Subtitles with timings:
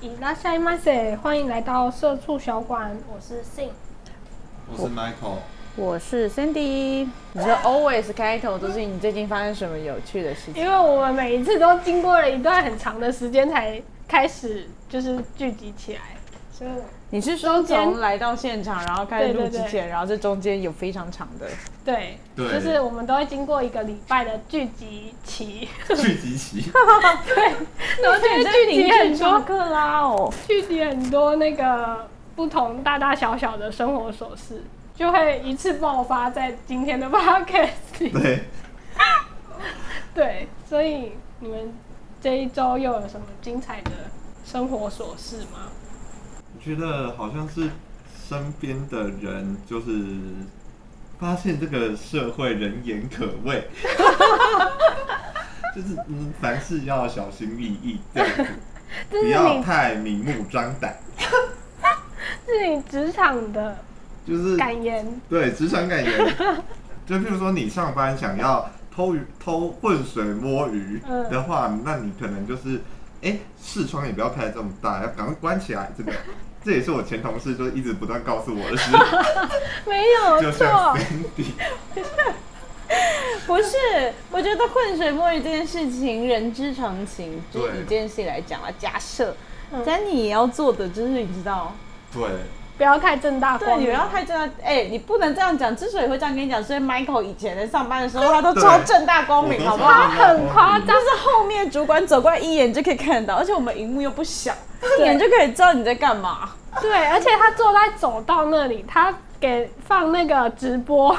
[0.00, 3.70] 伊拉塞马塞，欢迎来到社畜小馆，我是 Sing。
[4.70, 5.38] 我是 Michael，
[5.74, 7.08] 我是 Cindy。
[7.32, 10.62] 你说 always 开头都是你最近发生什么有趣的事情？
[10.62, 16.00] 因为我们每一次都经过了一段很长的时间才开始，就是聚集起来，
[16.52, 16.70] 所以
[17.12, 19.64] 你是说从来到现场，然后开始录对对对。
[19.64, 21.46] 之前，然后这中间有非常长的，
[21.84, 22.52] 对，对。
[22.52, 26.62] 就是我们都会经过一个礼拜的聚集期，聚集期，
[27.26, 27.44] 对，
[28.00, 30.32] 然后就会聚集很多，克拉哦。
[30.46, 34.62] 聚集很多那个不同大大小小的生活琐事，
[34.94, 38.10] 就会一次爆发在今天的 podcast 里。
[38.10, 38.44] 对，
[40.14, 41.74] 对，所以你们
[42.20, 43.90] 这一周又有什么精彩的
[44.44, 45.72] 生活琐事吗？
[46.60, 47.70] 我觉得好像是
[48.28, 49.88] 身边的人就是
[51.18, 53.66] 发现这个社会人言可畏，
[55.74, 58.46] 就是嗯，凡事要小心翼翼这样子，
[59.08, 60.94] 不要太明目张胆，
[62.46, 63.78] 是你职场的
[64.26, 66.36] 就是感言，对职场感言，
[67.06, 71.30] 就譬如说你上班想要偷鱼偷浑水摸鱼嗯。
[71.30, 72.82] 的话，那你可能就是
[73.22, 75.90] 哎视窗也不要开的这么大，要赶快关起来。
[75.96, 76.12] 这个
[76.64, 78.90] 这也是我前同事就一直不断告诉我的事，
[79.86, 81.46] 没有就像错，Cindy，
[83.46, 87.42] 不是，我觉得浑水摸鱼这件事情人之常情。
[87.52, 89.34] 就是以这件事来讲啊，假设
[89.72, 89.82] 嗯。
[89.86, 91.74] 但你也要做的就是你知道，
[92.12, 92.22] 对。
[92.76, 93.88] 不要太正大对，光明。
[93.88, 95.76] 你不要太正大，哎、你不能这样讲。
[95.76, 99.92] 之所以会这样跟你讲，是因为 Michael 以前在上班的时候，他都对超正大光明，我都好不好？
[99.92, 100.86] 超正大很夸张。
[100.86, 106.50] 但是后面主管走过来一眼就可以看得到，而且我们荧幕又不小，一眼就可以知道你在干嘛。
[106.80, 111.16] 对，而且他坐在走道那里，他给放那个直播，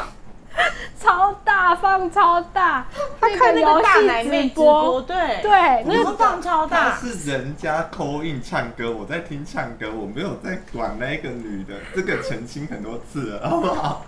[0.99, 2.85] 超大放超大，
[3.19, 14.05] 他看那个大奶妹直播，对对，那个放超他大，是人家扣印唱歌，我在听唱歌，我没有在管那个女的，这个澄清很多次了，好不好？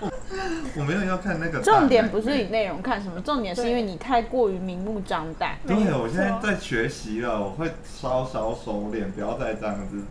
[0.00, 0.10] 我
[0.76, 5.56] 我没有要看那个重点不是以内容看什么，重点是因为你太过于明目张胆。
[5.66, 10.04] 对，我现在在学习了，我会稍稍收敛，不要再这样子。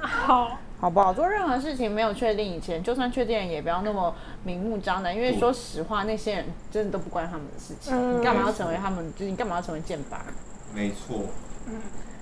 [0.00, 1.14] 好，好不好？
[1.14, 5.14] 做任何事情没有确定以前，就算确定了，也不要那么明目张胆。
[5.14, 7.94] 因为说实话，那些人真的都不关他们的事情。
[7.94, 9.12] 嗯你干嘛要成为他们？
[9.14, 10.18] 就是你干嘛要成为箭靶？
[10.74, 11.24] 没错，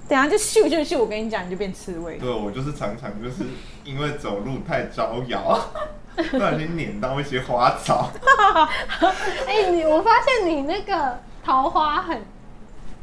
[0.09, 0.99] 等下就咻咻咻！
[0.99, 2.17] 我跟你讲，你就变刺猬。
[2.19, 3.45] 对我就是常常就是
[3.85, 5.61] 因为走路太招摇，
[6.31, 8.11] 不小心碾到一些花草。
[9.47, 12.23] 哎、你我发现你那个桃花很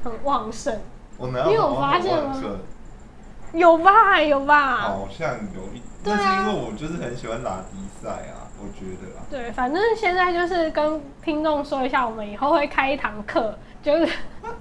[0.03, 0.77] 很旺盛，
[1.17, 2.41] 我哪你有发现吗
[3.53, 4.77] 有吧有吧？
[4.81, 9.25] 好像有一，对啊那是因为我就是很喜欢拉迪赛啊，我觉得啊。
[9.29, 14.07] 对，反正现在就是跟听众说一下，我们以后会开一堂课，就是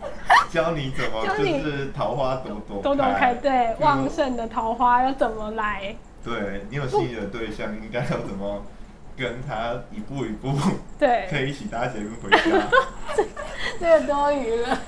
[0.50, 5.94] 教你怎么 就你是桃花朵朵多多开，对嗯旺盛的桃花要怎么来？
[6.24, 8.62] 对你有心仪的对象，应该要怎么
[9.16, 10.52] 跟他一步一步
[10.98, 12.66] 对，可，以一起搭捷运回家。
[13.78, 14.78] 这个多余了。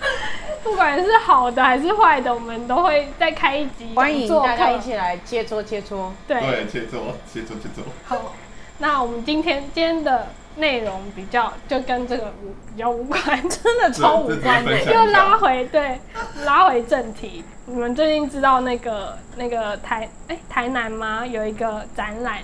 [0.62, 6.10] 不管是好的还是坏的，我们都会再开一集欢迎大家一起来切磋切磋。
[6.26, 6.98] 对对，切磋
[7.32, 7.82] 切磋切磋。
[8.04, 8.34] 好，
[8.78, 16.00] 那我们今天今天的内容比较就跟这个无比较无关， 真的超无关又拉回对
[16.44, 17.44] 拉回正题。
[17.66, 21.26] 你们最近知道那个那个台哎、台南吗？
[21.26, 22.38] 有一个展览，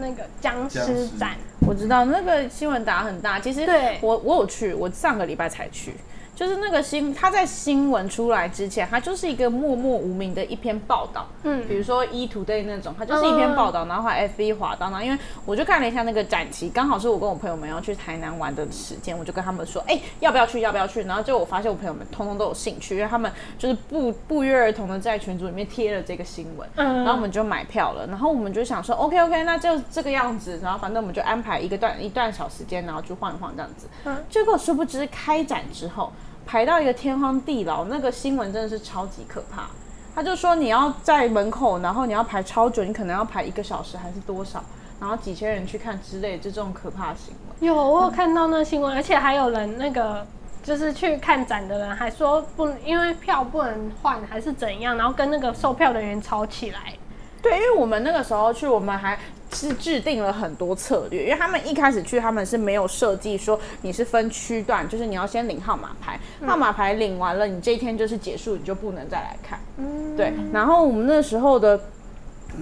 [0.00, 1.32] 那个僵尸展，
[1.66, 5.94] 我知道那个新闻打很大，其实对我我有去，我上个礼拜才去。
[6.38, 20.60] 就是那个新，他在新闻出来之前，他就是一个默默无名的一篇报道，嗯比如说 E Today 那种，他就是一篇报道，然后后 FB 滑到，然后因为我就看了一下那个展期，刚好是我跟我朋友们要去台南玩的时间，我就跟他们说，哎、要不要去？
[20.60, 21.02] 要不要去？
[21.02, 33.88] 然后就我发现我朋友们通通都有兴趣，因为他们就是不不约而同的在群组里面贴了这个新闻，嗯然后我们就买票了，然后我们就想说，OK OK，那就这个样子，然后反正我们就安排一个段一段小时间，然后去晃一晃这样子。
[34.04, 36.12] 嗯结果殊不知开展之后，
[36.48, 39.66] 排到一个天荒地老，那个新闻真的是超级可怕。
[40.14, 44.64] 他就说你要在门口，然后你要排超久，你可能要排一个小时还是多少，
[44.98, 47.68] 然后几千人去看之类，就这种可怕的新闻。
[47.68, 50.26] 有我有看到那新闻，而且还有人那个
[50.62, 56.94] 就是去看展的人还说不，因为票不能换还是怎样，然后跟那个售票人员吵起来。
[57.42, 59.18] 对，因为我们那个时候去，我们还
[59.52, 69.58] 是制定了很多策略，因为他们一开始去，他们是没有设计说你是分区段，就是你要先领号码牌，号码牌领完了，你这一天就是结束，你就不能再来看。
[69.76, 71.80] 嗯，对，然后我们那时候的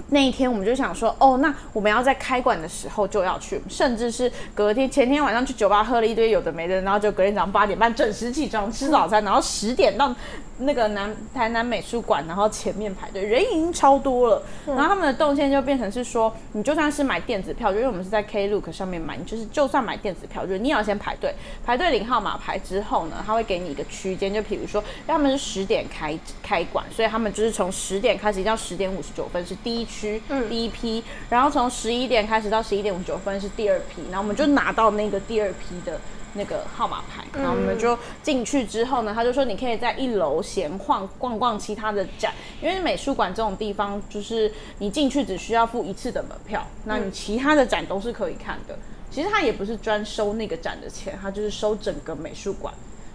[0.09, 10.13] 那一天我们就想说，哦，那我们要在开馆的时候就要去，甚至是隔天前天晚上去酒吧喝了一堆有的没的，然后就隔天早上八点半准时起床吃早餐，然后十点到
[10.59, 14.41] 那个南台南美术馆，然后前面排队，人已经超多了。
[14.65, 21.33] 然后他们的动线就变成是说，你就算是买电子票，就因为我们是在 Klook 上面买，你就是就算买电子票，就是你也要先排队，
[21.65, 35.99] 排队领号码牌之后呢，他会给你一个区间，就比如说他们是十点开开馆，所以他们就是从十点开始到十点五十九分是第一区，嗯第一批，然后从十一点开始到十一点五十九分是第二批，然后我们就拿到那个第二批的。
[36.33, 48.77] 那个号码牌，然后我们就进去之后呢，他就说你可以在一楼闲晃逛逛其他的展，因为美术馆这种地方就是你进去只需要付一次的门票，那你其他的展都是可以看的。
[49.09, 52.73] 其实他也不是专收那个展的钱，他就是收整个美术馆。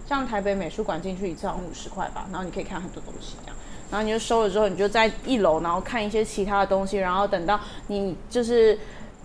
[0.08, 3.56] 像台北美术馆进去一次好像五十块吧，然后你可以看很多东西这样。
[3.91, 8.79] 然后你就收了之后，你就在一楼，然后看一些其他的东西，然后等到你就是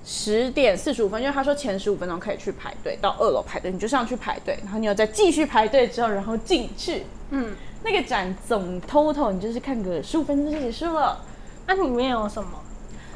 [0.09, 7.03] 十点四十五分，因为他说前十五分钟可以去排队，到二楼排队，你就上去排队，然后你又再继续排队之后，然后进去。
[7.31, 11.25] 嗯，那个展总 total 你就是看个十五分钟就结束了。
[11.65, 12.51] 那里面有什么？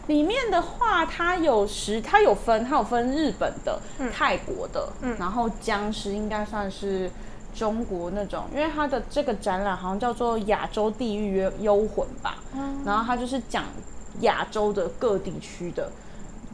[0.07, 3.79] 里面的话，它有十，它有分，它有分日本的、
[4.11, 7.09] 泰国的，然后僵尸应该算是
[7.55, 13.63] 中国那种，因为它的这个展览好像叫做《亚洲地狱幽幽魂》吧，嗯然后它就是讲
[14.21, 15.89] 亚洲的各地区的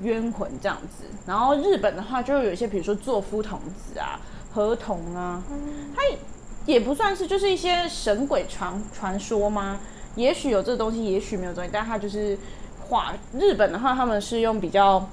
[0.02, 1.06] 冤魂这样子。
[1.26, 4.20] 然后日本的话，就有一些比如说作夫童子啊、
[4.54, 5.42] 河童啊，
[5.96, 6.02] 它
[6.66, 9.80] 也不算是就是一些神鬼传传说吗？
[10.16, 12.38] 也许有这个东西，也许没有东西，但它就是
[12.88, 13.14] 画。
[13.34, 15.08] 日本的话，他们是用比较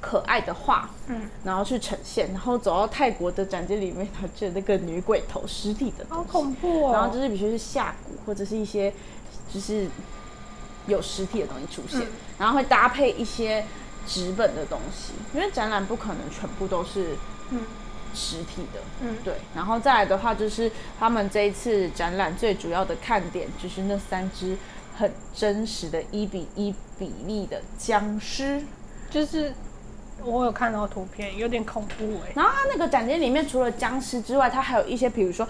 [0.00, 2.30] 可爱的画，嗯，然后去呈现。
[2.30, 6.92] 然后走到泰国的展间里面，它就那个女鬼头实体的东好，恐怖哦！
[6.92, 8.92] 然后就是比如说是下蛊或者是一些
[9.52, 9.88] 就是
[10.86, 12.06] 有实体的东西出现，
[12.38, 13.64] 然后会搭配一些
[14.06, 17.16] 纸本的东西，因为展览不可能全部都是
[17.50, 17.60] 嗯
[18.14, 19.34] 实体的，嗯对。
[19.54, 24.56] 然后再来的话，就是他们这一次展览最主要的看点就是那三只
[24.96, 28.62] 很真实的一比一比例的僵尸。
[29.10, 29.52] 就是
[30.24, 35.46] 我有看到图片，有点恐怖哎、然后它那个展厅里面除了僵尸之外，它还有一些，比如说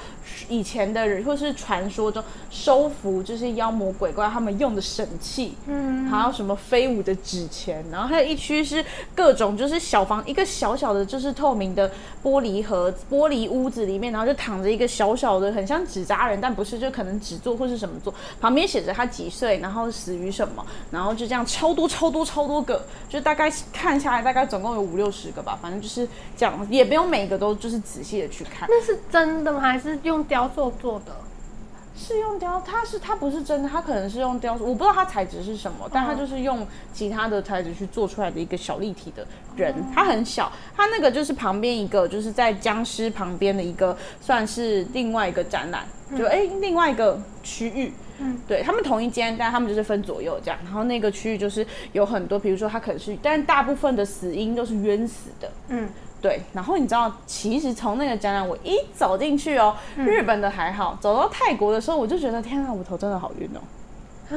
[0.48, 8.84] 以前的人或是传说中收服这些妖魔鬼怪他们用的神器，嗯，还有什么飞舞的纸钱，然后还有一区是
[9.14, 11.90] 各种就是小房一个小小的就是透明的
[12.22, 26.06] 玻璃盒玻璃屋子里面，然后就躺着一个小小的很像纸扎人，但不是就可能纸做或是什么做，旁边写着他几岁，然后死于什么，然后就这样超多超多超多个，就大概看下来大概总共有五六十个吧，反正就是
[26.36, 28.68] 这样，也不用每个都就是仔细的去看。
[28.70, 29.60] 那是真的吗？
[29.60, 31.16] 还是用雕塑做的？
[31.94, 39.26] 是用雕，它是它不是真的，它可能是用雕塑，我不知道它材质是什么，但它就是用其他的材质去做出来的一个小立体的
[39.56, 45.86] 人，它很小，它那个就是旁边一个就是在僵尸旁边的一个算是另外一个展览，
[46.16, 47.92] 就哎、另外一个区域。
[48.22, 50.58] 嗯，对他们同一间，但他们就是分左右这样。
[50.64, 55.50] 然后那个区域就是有很多，比如说他可能是，但大部分的死因都是冤死的。
[55.68, 55.88] 嗯，
[56.20, 63.60] 对，然后你知道，其实从那个展览我一走进去哦，嗯日本的还好，走到泰国的时候，我就觉得天啊，我头真的好晕哦。
[64.30, 64.36] 啊，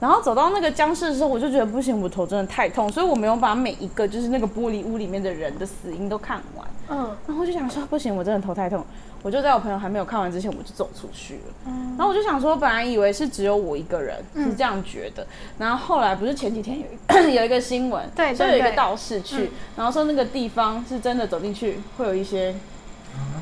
[0.00, 6.66] 然后走到那个僵尸的时候，我就觉得不行，我头真的太痛，所以我没有把每一个就是那个玻璃屋里面的人的死因都看完。
[6.90, 8.82] 嗯，然后我就想说，不行，我真的头太痛，
[9.22, 11.40] 我就在我朋友还没有看完之前，我就走出去了。
[11.66, 15.26] 嗯然后我就想说，本来以为是只有我一个人是这样觉得，
[15.58, 22.54] 然后后来不是前几天有一 有一个新闻，对对说有一个道士去，嗯然后说那个地方是真的走进去会有一些，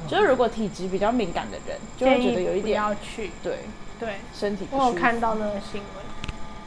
[0.09, 3.31] 就是如果体质比较敏感的人，就会觉得有一点要去。
[3.43, 3.59] 对
[4.01, 4.93] 对，身体不我有。
[4.95, 6.07] 看到那个新闻。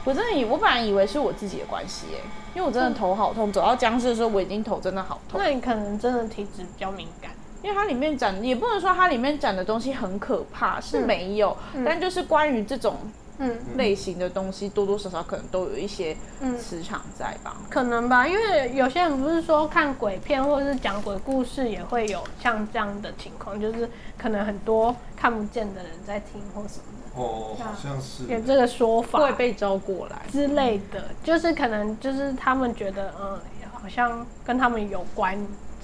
[0.06, 2.20] 我真的以我本来以为是我自己的关系耶，
[2.56, 5.40] 因为我真的头好痛，走到僵尸的时候我已经头真的好痛。
[5.44, 7.32] 那你可能真的体质比较敏感。
[7.62, 12.98] 因为它里面讲也不能说它里面讲的东西很可怕，是没有，但就是关于这种
[13.42, 17.56] 嗯，类型的东西，多多少少可能都有一些嗯磁场在吧。
[17.70, 33.40] 可能吧，因为有些人不是说看鬼片或者是讲鬼故事也会有像这样的情况，就是可能很多看不见的人在听或什么哦，好像是，有这个说法会被招过来，之类的，就是可能就是他们觉得嗯，
[33.74, 35.38] 好像跟他们有关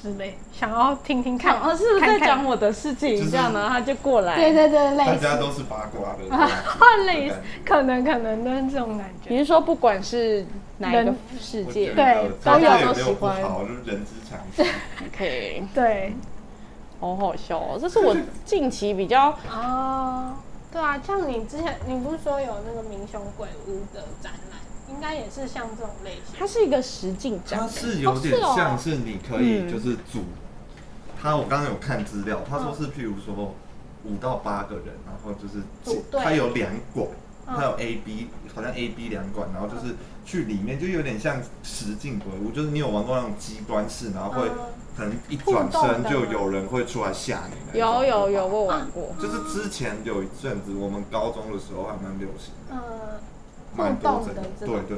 [0.06, 3.28] 之类，想要听听看，哦，是不是在讲我的事情？
[3.32, 4.36] 这样呢，他就过来。
[4.36, 6.48] 对对对，大类似，大家都是八卦的，啊
[7.08, 7.36] 类似
[7.66, 9.32] 可能可能的这种感觉。
[9.32, 10.46] 你是说不管是
[10.78, 14.66] 哪一个人世界对这都有这也没都喜欢有不好，就是人之常情。
[15.08, 16.14] OK，对
[17.00, 20.36] 好好笑哦，这是我近期比较啊，
[20.72, 24.60] 对啊，像你之前你不是说有那个民雄鬼屋的展览？
[24.90, 26.36] 应该也是像这种类型。
[26.38, 27.60] 它是一个实境展。
[27.60, 29.72] 它，是有点像是你可以嗯。
[29.72, 30.24] 就是组，
[31.22, 33.54] 他我刚刚有看资料，他说是譬如说
[34.04, 35.64] 五到八个人，然后就是
[36.24, 37.08] 它有两馆，
[37.48, 37.56] 嗯。
[37.56, 44.58] 它有 A B 好像 A B 两馆，然后就是去里面就有点像实境鬼屋，就是你有玩过那种机关式，然后会嗯。
[44.98, 47.78] 可能一转身就有人会出来吓你。
[47.78, 49.14] 有有有，我有玩过。
[49.20, 52.95] 就是之前有一阵子我们高中的时候还蛮流行的，呃，
[53.76, 54.98] 蛮多互动的对对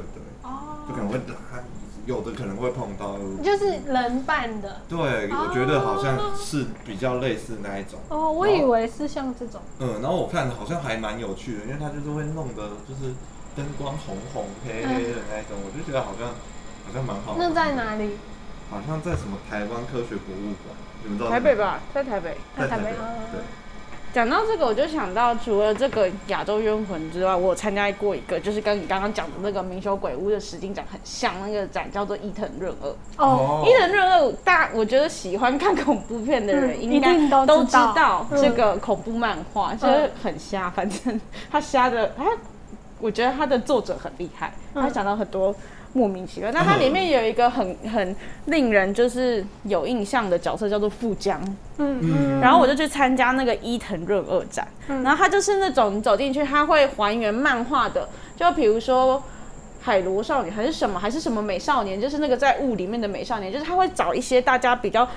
[0.88, 1.62] 就可能哦，会拉，
[2.06, 3.16] 有的可能会碰到。
[3.42, 4.80] 就是人扮的。
[4.88, 7.98] 对，我觉得好像是比较类似那一种。
[8.08, 9.60] 哦，我以为是像这种。
[9.78, 13.12] 嗯，然后我看好像还蛮有趣的，因为它就是会弄的就是
[13.54, 17.38] 灯光红红黑黑的那一种，我就觉得好像好像蛮好玩。
[17.40, 18.16] 那在哪里？
[18.70, 21.30] 好像在什么台湾科学博物馆，你们知道？
[21.30, 21.56] 台北？
[21.56, 22.36] 吧，在台北。
[22.54, 22.92] 在台北。
[23.32, 23.40] 对，
[24.18, 33.24] 讲到这个，我就想到除了这个亚洲冤魂之外，我有参加过一个，就是跟你刚刚讲的那个明修鬼屋的实景展很像，那个展叫做伊藤润二。
[33.24, 42.24] 哦，伊藤润二，大我觉得喜欢看恐怖片的人嗯应该都都知知道这个恐怖漫画，就是很瞎，反正他瞎的他，
[42.98, 45.54] 我觉得他的作者很厉害，嗯他想到很多。
[45.92, 48.14] 莫名其妙，那它里面有一个很很
[48.46, 51.40] 令人就是有印象的角色，叫做富江。
[51.78, 59.22] 嗯嗯然后我就去参加那个伊藤润二展，嗯然后他就是那种你走进去，他会还原漫画的，就比如说
[59.80, 65.08] 海螺少女还是什么，还是什么美少年，就是那个在雾里面的美少年，就是他会找一些大家比较。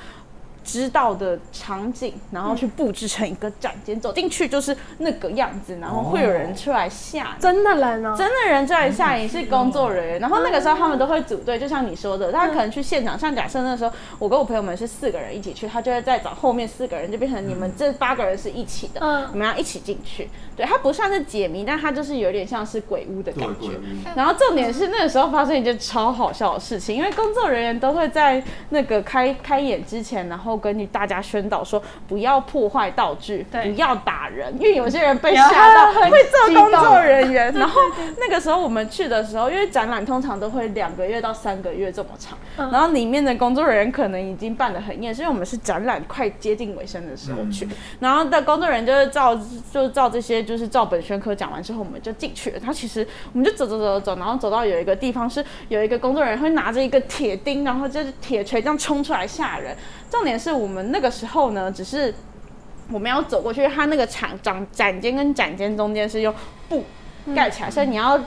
[0.64, 7.42] 知道的场景，然后去布置成一个展间，走进去就是那个样子，然后会有人出来吓你。
[7.42, 20.30] 真的人哦，真的人出来吓你是工作人员，然后那个时候他们都会组队，就像你说的，他可能去现场，像假设那时候我跟我朋友们是四个人一起去，他就会再找后面四个人，就变成你们这八个人是一起的，嗯你们要一起进去。
[20.62, 23.72] 对，它不算是解谜，但它就是有点像是鬼屋的感觉。
[24.16, 37.52] 然后重点是那个时候发生一件超好笑的事情，因为工作人员都会在那个开开演之前，然后跟大家宣导说不要破坏道具，对不要打人，因为有些人被吓到会做工作人员。
[37.54, 37.82] 然后
[38.20, 47.68] 那个时候我们去的时候，因为展览通常都会两个月到三个月这么长，嗯然后里面的工作人员可能已经办得很厌，是因为我们是展览快接近尾声的时候去，
[48.00, 49.36] 然后的工作人员就是照
[49.72, 52.60] 就是照这些就是照本宣科讲完之后，我们就进去了。
[52.60, 59.74] 他其实我们就走走走走，然后走到有一个地方是有一个工作人员会拿着一个铁钉，然后就是铁锤这样冲出来吓人。
[60.10, 62.14] 重点是我们那个时候呢，只是
[62.92, 66.36] 我们要走过去，他那个长长展间跟展间中间是用
[66.68, 66.84] 布
[67.34, 68.20] 盖起来，所以你要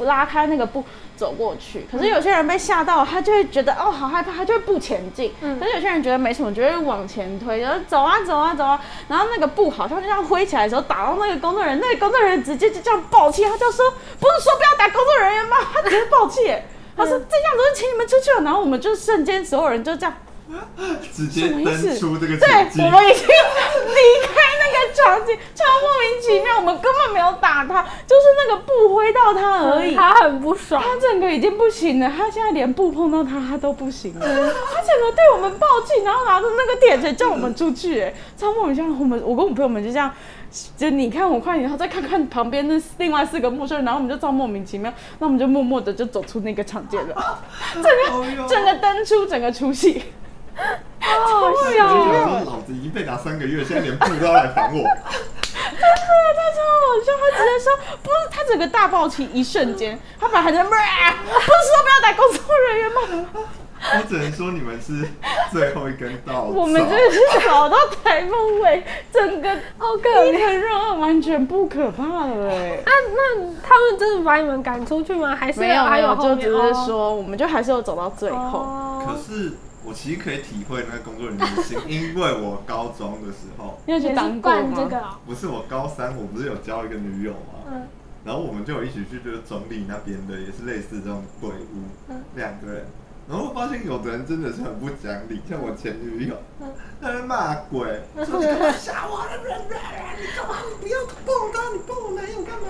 [0.00, 0.84] 拉开那个布
[1.16, 1.86] 走过去。
[1.90, 5.32] 可是有些人被吓到，他就会觉得哦好害怕，他就会不前进。
[5.40, 8.80] 嗯可是有些人觉得没什么，就会往前推，然后走啊走啊走啊。
[9.08, 15.56] 然后那个布好像就这样挥起来的时候，打到那个工作人员，那个工作人员直接就这样爆气，他就说不是说不要打工作人员吗？
[15.72, 16.40] 他直接爆气。
[16.94, 20.14] 他说：“这样子，请你们出去了。”然后我们就瞬间所有人就这样，
[21.12, 22.48] 直接什么意思登出这个对
[22.84, 22.90] 我。
[22.90, 26.56] 们已经离开那个场景，超莫名其妙。
[26.56, 29.94] 我们根本没有打他，就是那个布挥到他而已。
[29.94, 30.82] 他很不爽。
[30.82, 38.96] 他整个已经不行了，他现在连布碰到他他都不行了，他整个对我们暴气，然后拿着那个铁锤叫我们出去，哎，超莫名其妙。
[38.98, 40.12] 我们我跟我朋友们就这样，
[40.76, 47.14] 就你看我看你，然后再看看旁边那另外四个陌生人，然后我们就超莫名其妙，那我们就默默的就走出那个场间了，
[48.10, 50.02] 哦哟整个登出，整个出戏。
[51.00, 52.42] 好笑想哦。
[52.44, 54.82] 说，老子已经被打三个月，现在连布都要来烦我。
[55.52, 56.08] 他超
[56.82, 57.66] 好笑，他直接说
[58.02, 60.82] 不是，他整个大爆气，一瞬间，他本来还在，不是说
[61.82, 63.00] 不要打工作人员吗？
[63.84, 65.04] 我只能说你们是
[65.50, 66.42] 最后一根稻草。
[66.42, 70.56] 我们真的是找到台风尾，整个好可怜。
[70.56, 72.78] 热完全不可怕了哎。
[72.86, 75.34] 那那他们真的把你们赶出去吗？
[75.34, 78.60] 还是没有没有，还后面就只是说，我们就还是有走到最后。
[78.60, 79.50] 哦可是
[79.84, 85.18] 我其实可以体会那个工作人员的心，因为我高中的时候， 你有去当过吗。
[85.26, 87.64] 不是我高三，我不是有交一个女友吗？
[87.70, 87.82] 嗯
[88.24, 92.86] 然后我们就有一起去就是中立那边的，也是类似这种鬼屋，嗯两个人。
[93.28, 99.30] 然后我发现有的人真的是很不讲理，像我前女友，嗯她在骂鬼，说你干嘛吓我了？
[99.36, 100.56] 你干嘛？
[100.70, 102.68] 你不要碰他，你碰我男友干嘛？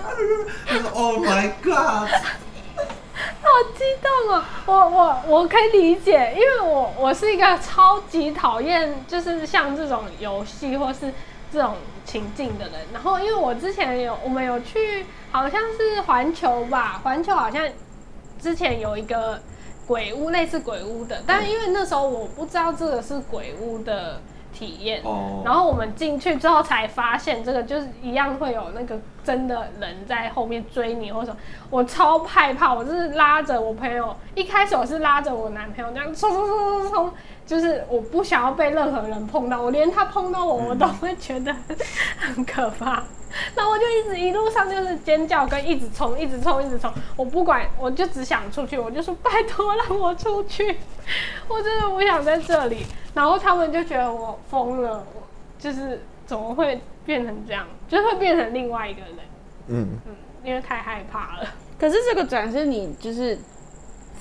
[0.65, 2.09] 他说 Oh my God！
[3.41, 4.43] 好激动哦！
[4.65, 11.13] 我我我可以理解，因为我我是一个超级讨厌就是像这种游戏或是
[11.51, 12.73] 这种情境的人。
[12.91, 17.63] 然后因为我之前有我们有去，好像是环球吧，环球好像
[18.41, 19.39] 之前有一个
[19.85, 24.19] 鬼屋，类似鬼屋的，但因为那时候我不知道这个是鬼屋的
[24.53, 25.01] 体验。
[25.03, 31.37] 哦，然后我们进去之后才发现，这个就是一样会有那个真的人在后面追你，或者什么。
[31.69, 37.13] 我超害怕，我就是拉着我朋友，一开始我是拉着我男朋友这样冲冲冲冲冲，
[37.45, 41.55] 就是我不想要被任何人碰到，我连他碰到我，我都会觉得
[42.17, 43.03] 很可怕。
[43.55, 46.91] 那我就一直一路上就是尖叫跟一直冲，一直冲，一直冲。
[47.15, 50.77] 我不管，我就只想出去，我就说拜托让我出去，
[51.49, 52.85] 我真的不想在这里。
[53.15, 55.23] 然后他们就觉得我疯了，我
[55.57, 59.09] 就是怎么会变成这样，就是会变成另外一个人，
[59.67, 61.47] 嗯，嗯，因为太害怕了。
[61.79, 63.37] 可是这个转是你就是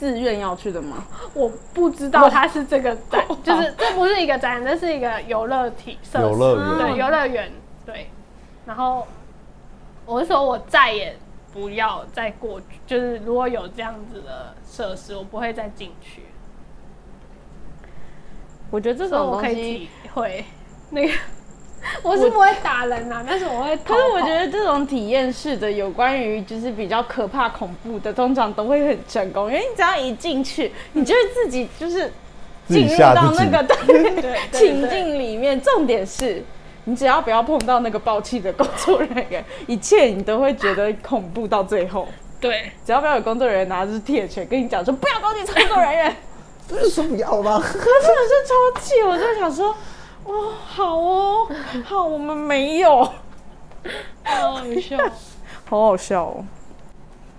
[0.02, 1.06] 自愿要去的吗？
[1.32, 7.52] 我不知道它是这个展， 就是这不是一个展，这是一个游乐体设施，游乐园对，游乐园，
[7.86, 8.10] 对。
[8.66, 9.06] 然后
[10.04, 11.16] 我是说，我再也
[11.52, 16.22] 不要再过去，就是如果有这样子的设施，我不会再进去。
[18.72, 20.44] 我觉得这种东西我可以体会
[20.90, 21.14] 那个，
[22.02, 23.76] 我是不会打人呐、但是我会。
[23.78, 32.10] 可是我觉得这种体验式的有关于就是比较可怕恐怖的，通常都会很成功，因为你只要一进去，你就会自己就是
[32.68, 33.66] 进入到那个
[34.52, 35.60] 情境里面。
[35.60, 36.42] 重点是
[36.84, 42.06] 你只要不要碰到那个暴气的工作人员，一切你都会觉得恐怖到最后。
[42.40, 46.16] 对，只要不要有工作人员拿着铁拳跟你讲说不要攻击工作人员，
[46.66, 47.54] 不是说不要吗？
[47.54, 49.72] 我真的是超气，我就想说，
[50.24, 51.48] 哦，好哦，
[51.84, 53.04] 好，我们没有。
[54.24, 54.96] 好好笑。
[55.68, 56.44] 好好笑哦。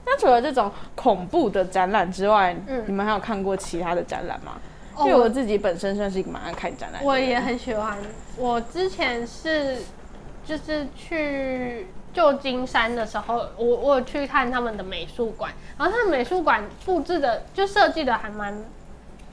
[0.05, 4.53] 那除了这种恐怖的展览之外，嗯你们还有看过其他的展览吗？
[4.95, 7.97] 哦因为我自己本身算是一个蛮爱看展览的，我也很喜欢。
[8.37, 9.77] 我之前是
[10.45, 18.55] 就是去旧金山的时候，我我有去看他们的美术馆，然后他们美术馆布置的就设计的还蛮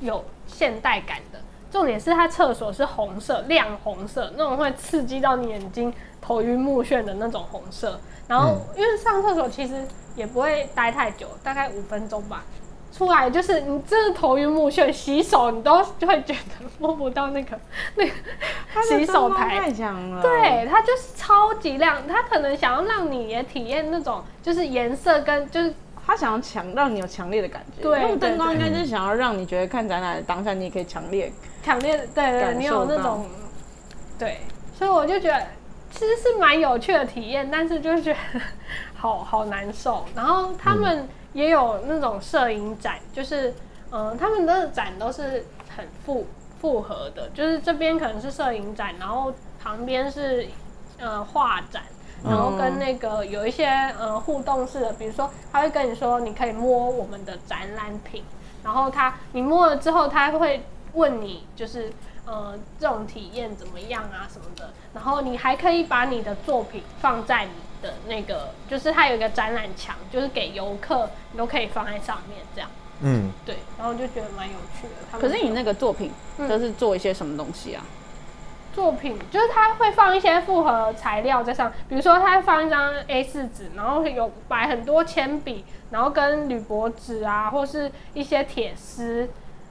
[0.01, 1.39] 有现代感的。
[1.71, 8.01] 重点是它厕所是红色，亮红色，那种会刺激到你眼睛头晕目眩的那种红色。
[8.27, 12.45] 然后因为上厕所其实也不会待太久，大概五分钟吧。
[12.93, 17.57] 出来就是你真的头晕目眩，洗手你都就会觉得摸不到那个
[17.95, 18.13] 那个
[18.83, 20.21] 洗手台太强了。
[20.21, 25.73] 对，它就是超级亮，它可能想要让你也体验那种就是颜色跟就是
[26.07, 27.83] 他想要强让你有强烈的感觉。
[27.83, 31.33] 对用灯光应该就是想要让你觉得看展览的当下，你也可以强烈。
[31.63, 33.27] 强烈的，对对你有那种
[34.19, 34.41] 对，
[34.77, 35.47] 所以我就觉得
[35.91, 38.41] 其实是蛮有趣的体验，但是就觉得
[38.95, 40.05] 好好难受。
[40.15, 43.51] 然后他们也有那种摄影展，就是
[43.91, 45.45] 嗯、呃他们的展都是
[45.77, 46.27] 很复
[46.61, 49.33] 复合的，就是这边可能是摄影展，然后
[49.63, 50.47] 旁边是
[50.99, 51.83] 呃画展。
[52.25, 53.67] 然后跟那个有一些
[53.99, 58.23] 呃互动式的，比如说他会跟你说你可以摸我们的展览品，
[58.63, 61.93] 然后他你摸了之后，他会问你就是
[62.27, 75.19] 呃这种体验怎么样啊什么的，然后你还可以把你的作品放在你的那个，就是它有一个展览墙，就是给游客你都可以放在上面这样，嗯，对，然后就觉得蛮有趣的。
[75.19, 77.83] 可是你那个作品嗯都是做一些什么东西啊？
[78.81, 89.29] 作品，就是它会放一些复合材料在上，比如说他会放一张 A 4纸，然后有摆很多铅笔，然后跟铝箔纸啊，或是一些铁丝，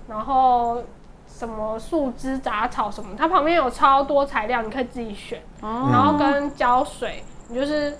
[0.08, 0.84] 然后
[1.26, 5.89] 什么树枝、杂草什么，它旁边有超多材料，你可以自己选，哦。
[5.91, 7.98] 然后跟胶水，你就是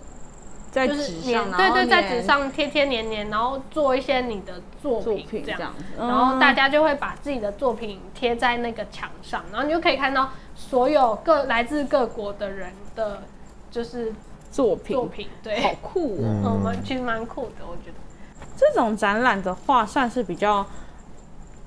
[0.70, 5.74] 在就是纸上，对对，在纸上贴贴黏黏，然后做一些你的作作品这样品这样。
[5.76, 10.30] 子，然后大嗯家就会把自己的作品贴在那个墙上，然后你就可以看到
[10.70, 13.24] 所有各来自各国的人的，
[13.72, 14.14] 就是
[14.52, 16.22] 作品作品，对，好酷哦。
[16.22, 20.64] 嗯嗯，蛮其实蛮酷的，我觉得，这种展览的话，算是比较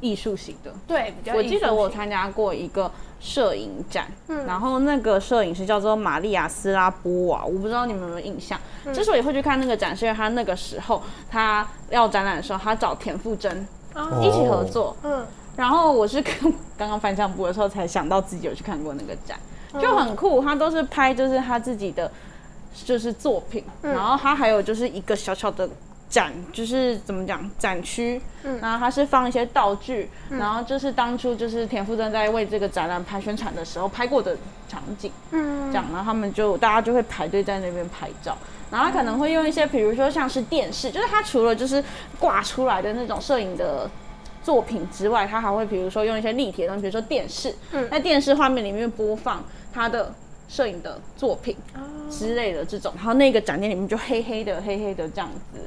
[0.00, 0.72] 艺术型的。
[0.86, 8.56] 对，比较我记得我参加过一个摄影展，嗯然后那个摄影师叫做玛利亚斯拉波瓦，我不知道你们有没有印象。
[8.92, 14.96] 之所以会去看那个展，是因为他那个时候他要展览的时候，他找田馥甄啊一起合作。
[15.02, 16.34] 嗯，然后我是跟
[16.76, 19.38] 刚刚翻相簿的时候才想到自己有去看过那个展，
[19.74, 20.42] 嗯就很酷。
[20.42, 22.10] 他都是拍就是他自己的
[22.84, 25.68] 就是作品，嗯然后他还有就是一个小小的
[26.08, 34.36] 展，就是怎么讲展区，嗯然后他是放一些道具，然后就是当初就是田馥甄在为这个展览拍宣传的时候拍过的
[34.68, 38.36] 场景，嗯这样，然后他们就大家就会排队在那边拍照。
[38.70, 41.84] 然后他可能会用一些，比如说像是电视，就是他除了就是
[42.18, 43.86] 挂出来的那种摄影的
[44.42, 47.88] 作品之外，他还会比如说用一些立体的东西，比如说电视，嗯。
[47.90, 50.12] 在电视画面里面播放他的
[50.48, 52.92] 摄影的作品哦之类的这种。
[52.96, 55.59] 然后那个展厅里面就黑黑的、黑黑的这样子，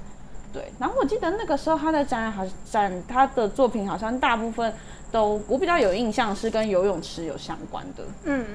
[0.54, 4.74] 对，然后我记得那个时候他的展览好展他的作品好像大部分
[5.12, 8.46] 都我比较有印象是跟游泳池有相关的，嗯，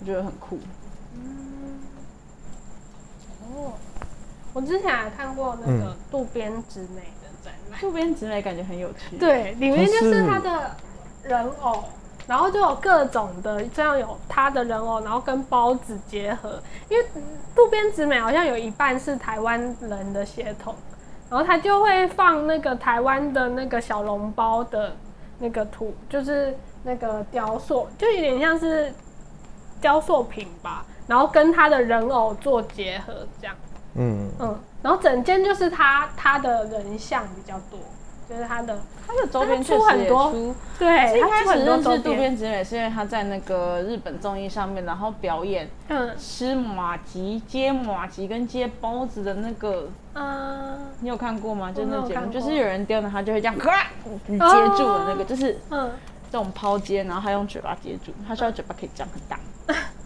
[0.00, 0.58] 我觉得很酷。
[3.54, 3.72] 哦，
[4.52, 7.02] 我之前还看过那个渡边直美
[7.80, 10.76] 渡边直美感觉很有趣，，对，里面就是是他的
[11.22, 11.84] 人偶，
[12.26, 16.60] 然后就有各种的，这样有他的人偶，然后跟包子结合。
[16.88, 17.22] 因为嗯
[17.54, 20.74] 渡边直美好像有一半是台湾人的血统，
[21.28, 24.94] 然后他就会放那个台湾的那个小笼包的
[25.38, 28.92] 那个图，就是那个雕塑，就有点像是
[29.80, 33.56] 雕塑品吧，然后跟他的人偶做结合，这样。
[33.94, 37.78] 嗯，嗯，然后整件就是他他的人像比较多，
[38.28, 46.10] 就是他的他的周边出很多出对，他出很多始认识渡周边，直美是因为他在那个日本综艺上面，然后表演嗯。
[46.18, 50.78] 吃马吉、接马吉跟接包子的那个，嗯。
[51.00, 51.70] 你有看过吗？
[51.72, 53.86] 就那节目，就是有人丢了他就会这样，咔
[54.26, 55.90] 你接住了那个，就是嗯，
[56.30, 59.38] 这种抛接，然后他用嘴巴接住，他说他嘴巴可以张很大。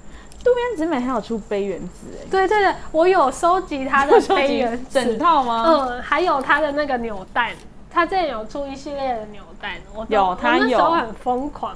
[0.46, 5.64] 渡边直美还有出杯原子哎，对对对，我有收集他的 杯原子整，套吗？
[5.66, 7.50] 嗯，还有他的那个扭蛋，
[7.90, 11.74] 他之前有出一系列的扭蛋，我都有他我那时候有很疯狂。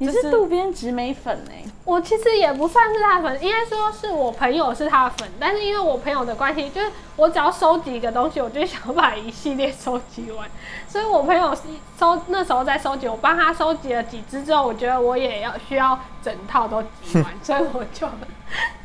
[0.00, 10.48] 你是渡边直美粉哎，我其实也不算是他的粉，应该说是我朋友是他的粉，但是因为我朋友的关系，就是我只要收集一个东西，我就想把一系列收集完。
[10.88, 11.54] 所以我朋友
[11.98, 18.08] 收那时候在收集，我帮他收集了几只之后，我觉得我也要需要整套都集完， 所以我就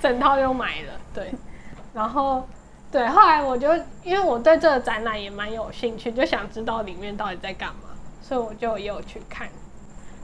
[0.01, 0.99] 整套又买了。
[1.13, 1.33] 对，
[1.93, 2.45] 然后
[2.91, 3.73] 对，后来我就
[4.03, 9.47] 因为我对这个展览也蛮有兴趣，就想知道里面到底在干嘛，所以我就也有去看。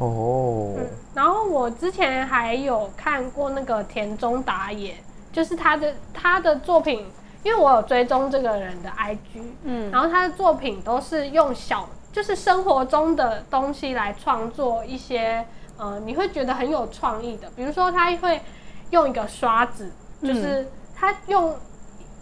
[0.01, 4.95] 哦，嗯，然后我之前还有看过那个田中达也，
[5.31, 7.05] 就是他的他的作品，
[7.43, 15.45] 因为我有追踪这个人的 IG，嗯，然后他的作品都是用小，就是生活中的东西来创作一些，
[15.77, 18.41] 呃，你会觉得很有创意的，比如说他会
[18.89, 19.91] 用一个刷子，
[20.23, 21.55] 就是他用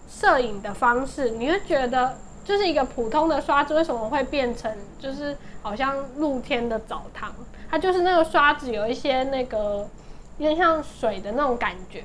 [0.10, 7.34] 摄影的方式，你会觉得就是一个普通的刷子为什么会变成就是好像露天的澡堂？
[7.70, 9.88] 它就是那个刷子有一些那个
[10.38, 12.04] 有点像水的那种感觉，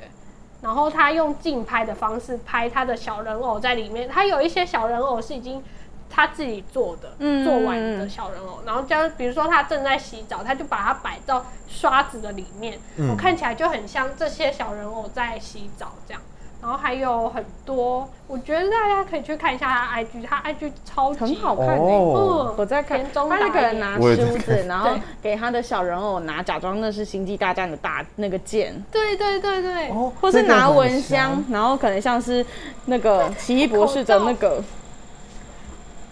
[0.61, 5.63] 然后他用竞拍的方式拍他的小人偶在里面，他有一些小人偶是已经
[6.11, 16.23] 他自己做的，嗯做完的小人偶，然后将比如说他正在洗澡，他就把它摆到刷子的里面，嗯我看起来就很像这些小人偶在洗澡这样。
[16.65, 21.77] 然后还有很多，我觉得大家可以去看一下他 IG，他 IG 超级很好看哎。
[21.77, 32.43] 哦嗯，我在看，中他那个达也人拿梳子，然后给他的小人偶拿，假装那是星际大战的大那个剑，对对对对，哦，或是拿蚊香，然后可能像是
[32.87, 34.65] 那个奇异博士的那个，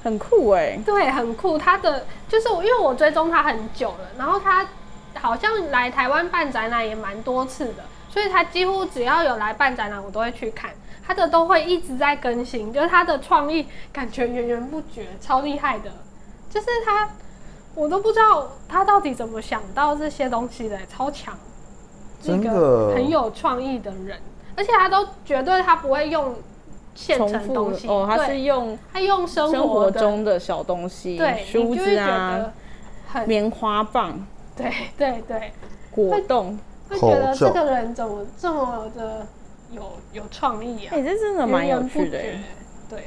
[0.04, 0.78] 很酷哎。
[0.84, 1.56] 对，很酷。
[1.56, 4.66] 他的就是我，因为我追踪他很久了，然后他
[5.14, 10.70] 好像来台湾办展览也蛮多次的，所以他几乎只要有来办展览，我都会去看。
[11.04, 15.90] 他的都会一直在更新，就是他的创意感觉源源不绝，超厉害的。
[16.48, 17.08] 就是他，
[17.74, 21.34] 我都不知道他到底怎么想到这些东西的，超强，
[22.22, 24.16] 一真个很有创意的人，
[24.54, 26.36] 而且他都绝对他不会用
[26.94, 32.52] 现成东西，哦，他是用他用生生活中的小东西，对，梳子啊，
[33.08, 35.52] 很棉花棒、对对对，
[35.90, 36.58] 果冻，
[36.92, 39.26] 会觉得这个人怎么这么的
[39.70, 41.02] 有有创意啊哎，？
[41.02, 42.42] 这真的蛮有趣的哎。
[42.88, 43.04] 对，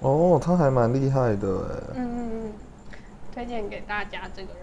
[0.00, 1.94] 哦，他还蛮厉害的哎。
[1.94, 2.52] 嗯嗯嗯，
[3.34, 4.62] 推荐给大家这个人。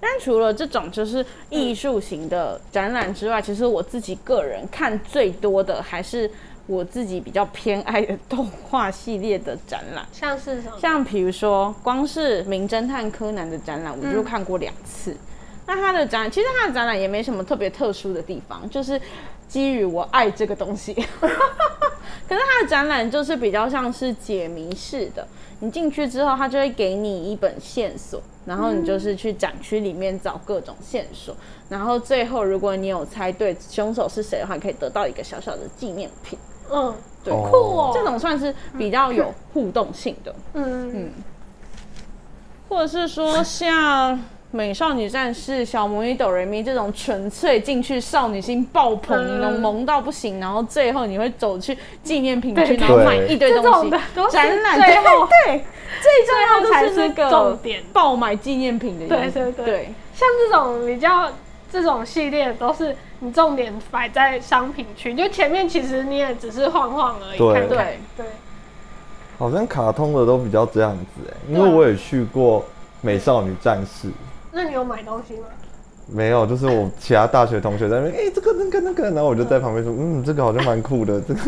[0.00, 6.28] 但除了这种就是艺术型的展览之外，其实我自己个人看最多的还是
[6.66, 10.04] 我自己比较偏爱的动画系列的展览。
[10.10, 10.76] 像是什么？
[10.80, 15.16] 像比如说，光是《名侦探柯南》的展览，我就看过两次。
[15.74, 19.00] 那他的展，其实他的展览也没什么特别特殊的地方，就是
[19.48, 20.92] 基于我爱这个东西。
[22.28, 25.26] 可是他的展览就是比较像是解谜式的，
[25.60, 31.34] 你进去之后，他就会给你一本线索，然后你就是去展区里面找各种线索，
[31.68, 36.38] 然后最后如果你有猜对凶手是谁的话，可以得到一个小小的纪念品。
[36.70, 40.34] 嗯，对酷哦，这种算是比较有互动性的。
[40.54, 41.12] 嗯嗯
[42.68, 44.18] 或者是说像
[44.54, 53.90] 美少女战士、小魔女哆瑞咪这种纯粹进去少女心爆棚，嗯能萌到不行，然后最后你会走去纪念品区，然后买一堆东西
[54.30, 55.64] 展览最后对，
[56.00, 57.82] 最重要才是的是那个重点。
[57.94, 59.08] 爆买纪念品的。
[59.08, 59.64] 对对对。
[59.64, 59.94] 对。
[60.14, 61.32] 像这种比较
[61.70, 67.52] 这种系列都是你重点摆在商品区，就前面其实你也只是晃晃而已，对。
[67.54, 67.96] 看看对。
[68.18, 68.26] 对。
[69.38, 72.62] 好像卡通的都比较这样子哎，因为我也去过
[73.00, 74.08] 美少女战士，
[74.52, 75.46] 那你有买东西吗？
[76.06, 81.40] 没有，就是我其他大学同学在那边，哎、这个那个那个，然后我就在旁边说，嗯，这个好像蛮酷的，这个，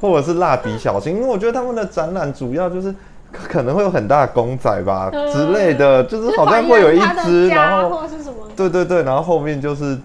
[0.00, 2.94] 或者是蜡笔小新，因为我觉得他们的展览主要就是
[3.32, 8.36] 可能会有很大的公仔吧嗯之类的，就是好像会有一只，然后或是什么？
[8.54, 9.98] 对对对，然后后面就是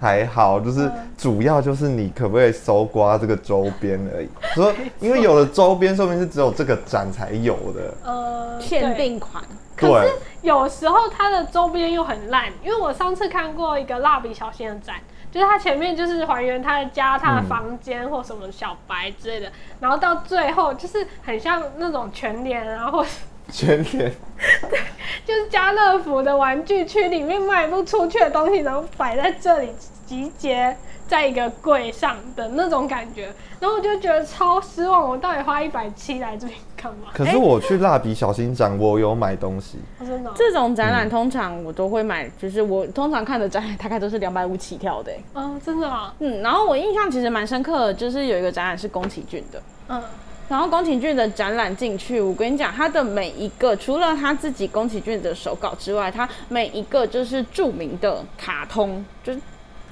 [0.00, 4.28] 还好，就是嗯主要就是你可不可以搜刮这个周边而已。
[4.54, 8.94] 说 因为有的周边说明是只有这个展才有的，呃，限。
[8.96, 9.42] 定款，
[9.80, 14.96] 可是有时候它的周边又很烂，因为我上次看过一个蜡笔小新的展，
[15.32, 24.12] 就是它前面就是还原他的家、他的房间或什么小白之类的，然后到最后就是很像那种全脸啊，或是全脸
[24.70, 24.80] 对
[25.26, 29.70] 就是家乐福的玩具区里面卖不出去的东西，然后摆在这里
[30.10, 37.10] 集结在一个柜上的那种感觉，然后我就觉得超失望，我到底花一百七来这边干嘛？
[37.14, 39.78] 可是我去蜡笔小新展，我有买东西。
[40.00, 45.20] 我真的哦，这种展览通常我都会买，就是我通常看的展览大概都是两百五起跳的欸。
[45.34, 49.62] 嗯，真的啊，嗯，然后我印象其实蛮深刻的，就是有一个展览是宫崎骏的。
[49.86, 50.02] 嗯，
[50.48, 59.40] 然后宫崎骏的展览进去，我跟你讲，他的每一个除了他自己宫崎骏的手稿之外，他每一个就是著名的卡通，就是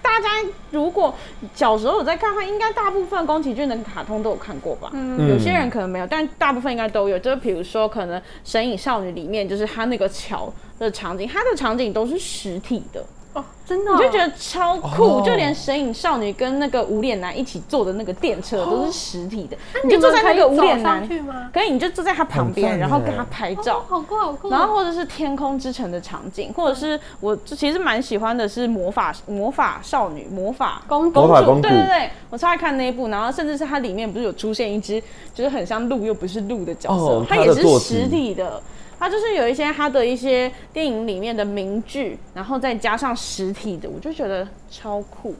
[0.02, 0.28] 大家
[0.70, 1.14] 如果
[1.54, 4.90] 小时候有在看的话，应该大部分宫崎骏的卡通都有看过吧？
[4.92, 7.18] 嗯有些人可能没有，但大部分应该都有。
[7.18, 13.04] 就是比如说，可能《神隐少女》里面，就是他那个桥的场景，它的场景都是实体的。
[13.38, 21.50] 哦，真的哦、你就觉得超酷，哦就连神隐少女跟那个无脸男一起坐的那个电车都是实体的，那你就坐在那个无脸男走上，去吗？
[21.52, 23.84] 可以你就坐在他旁边，然后跟他拍照哦。
[23.88, 24.50] 好酷好酷。
[24.50, 35.02] 然后或者是天空之城的场景，或者是我就其实蛮喜欢的是魔法魔法少女魔法公公主对对对，我超爱看那一部，然后甚至是它里面不是有出现一只
[35.34, 38.60] 就是很像鹿又不是鹿的角色，哦它也是实体的。
[38.98, 45.34] 它就是有一些它的一些电影里面的名句，然后再加上实体的，我就觉得超酷，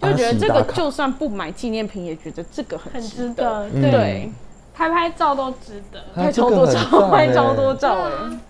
[0.00, 3.68] 就觉得这个就算不买纪念品，也觉得这个很很值值得。
[3.70, 4.32] 对，
[4.74, 6.00] 拍拍照都值得。
[6.00, 8.40] 啊拍超多照，拍超欸多照哎、啊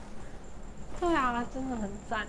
[1.01, 2.20] 对啊，真的很赞。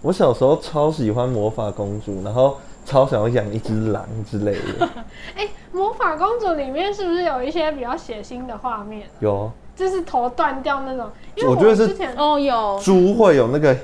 [0.00, 4.88] 我小时候超喜欢魔法公主，然后超想要养一只狼之类的。
[5.34, 9.08] 哎、魔法公主里面是不是有一些比较血腥的画面？
[9.18, 11.08] 有就是头断掉那种。
[11.36, 13.76] 因为我觉得是之前哦，有猪会有那个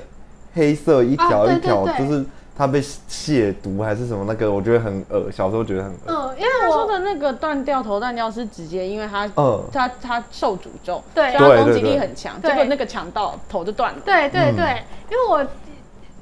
[0.53, 2.25] 黑色一条一条，就是
[2.57, 5.97] 它被亵渎还是什么那个，我觉得很恶，小时候觉得很恶。
[6.07, 13.99] 嗯，因为我说的那个断掉头断掉是直接因为他嗯他他受诅咒，对所以他攻击力很强，对结果那个强盗头就断了。
[13.99, 15.45] 嗯对对对，因为我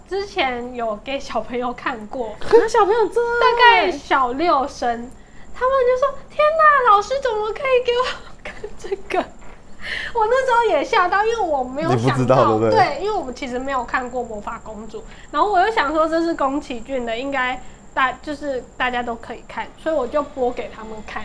[0.08, 4.88] 之前有给小朋友看过， 那小朋友真大概小六生，
[5.56, 8.04] 他们就说：“天哪，老师怎么可以给我
[8.44, 9.26] 看这个？”
[10.16, 15.00] 我那时候也吓到，因为我没有想知道对因为我们其实没有看过《魔法公主》，
[15.32, 17.60] 然后我又想说这是宫崎骏的，应该
[17.94, 21.24] 大就是大家都可以看，所以我就播给他们看，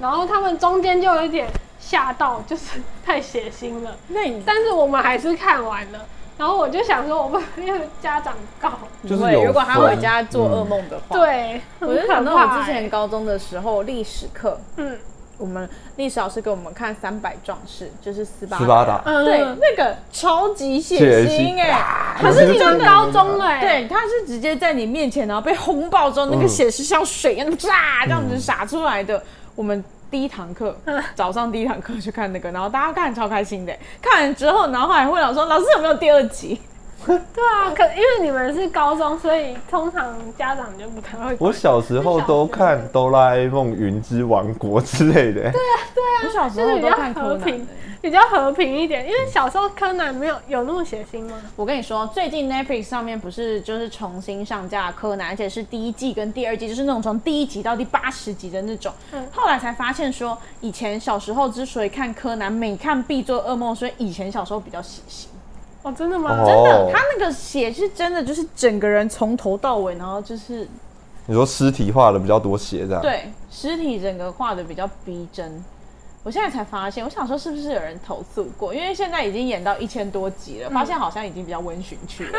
[0.00, 6.06] 然后他们中间就有一点吓到，就是太血腥了，那你但是我们还是看完了。
[6.36, 8.72] 然后我就想说，我不能因为家长告，
[9.08, 14.98] 就是如果他回家做噩梦的话，，对，我就想到我之前高中的时候历史课，嗯
[15.38, 18.62] 我们历史老师给我们看三百壮士，就是斯巴达。
[18.62, 19.02] 斯巴达。
[19.04, 21.56] 嗯，对，那个超级血血腥。
[21.56, 26.48] 腥哎、可是你们高中了、欸，对，他是直接在你面前，然后被轰爆之后，那个嗯。
[26.48, 29.20] 血是像水一样炸这样子洒出来的。
[29.56, 30.76] 我们第一堂课，
[31.14, 33.76] 早上第一堂课去看那个，然后大家看超开心的。
[34.00, 36.60] 看完之后，然后后来会长说：“老师有没有第二集
[37.34, 41.36] 对啊，可因为你们是高中，所以通常家长就不太会。
[41.38, 45.40] 我小时候都看《哆啦 A 梦：云之王国》之类的。
[45.42, 45.52] 对啊，？”
[45.94, 47.68] 对啊我小时候都看柯南比较和平。
[48.04, 51.40] 比较和平一点，因为小时候柯南没有有那么血腥吗？
[51.56, 58.92] 我跟你说，最近 Netflix 上面不是就是重新上架柯南，而且是第一季跟第二季，就是那种从第一集到第八十集的那种。
[59.12, 65.24] 嗯后来才发现说，以前小时候之所以看柯南，每看必做噩梦，所以以前小时候比较血腥。
[65.84, 66.30] 哦，真的吗？
[66.32, 70.66] 哦真的，他那个血是真的，就是整个人从头到尾，然后就是
[71.26, 75.62] 你说尸体画的比较多血这样？，对尸体整个画的比较逼真。
[76.22, 78.74] 我现在才发现，我想说是不是有人投诉过？
[78.74, 82.38] 因为现在已经演到一千多集了，发现好像已经比较温驯去了，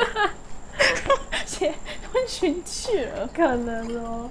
[1.45, 1.71] 写
[2.13, 3.29] 温驯去了。
[3.31, 4.29] 可能哦，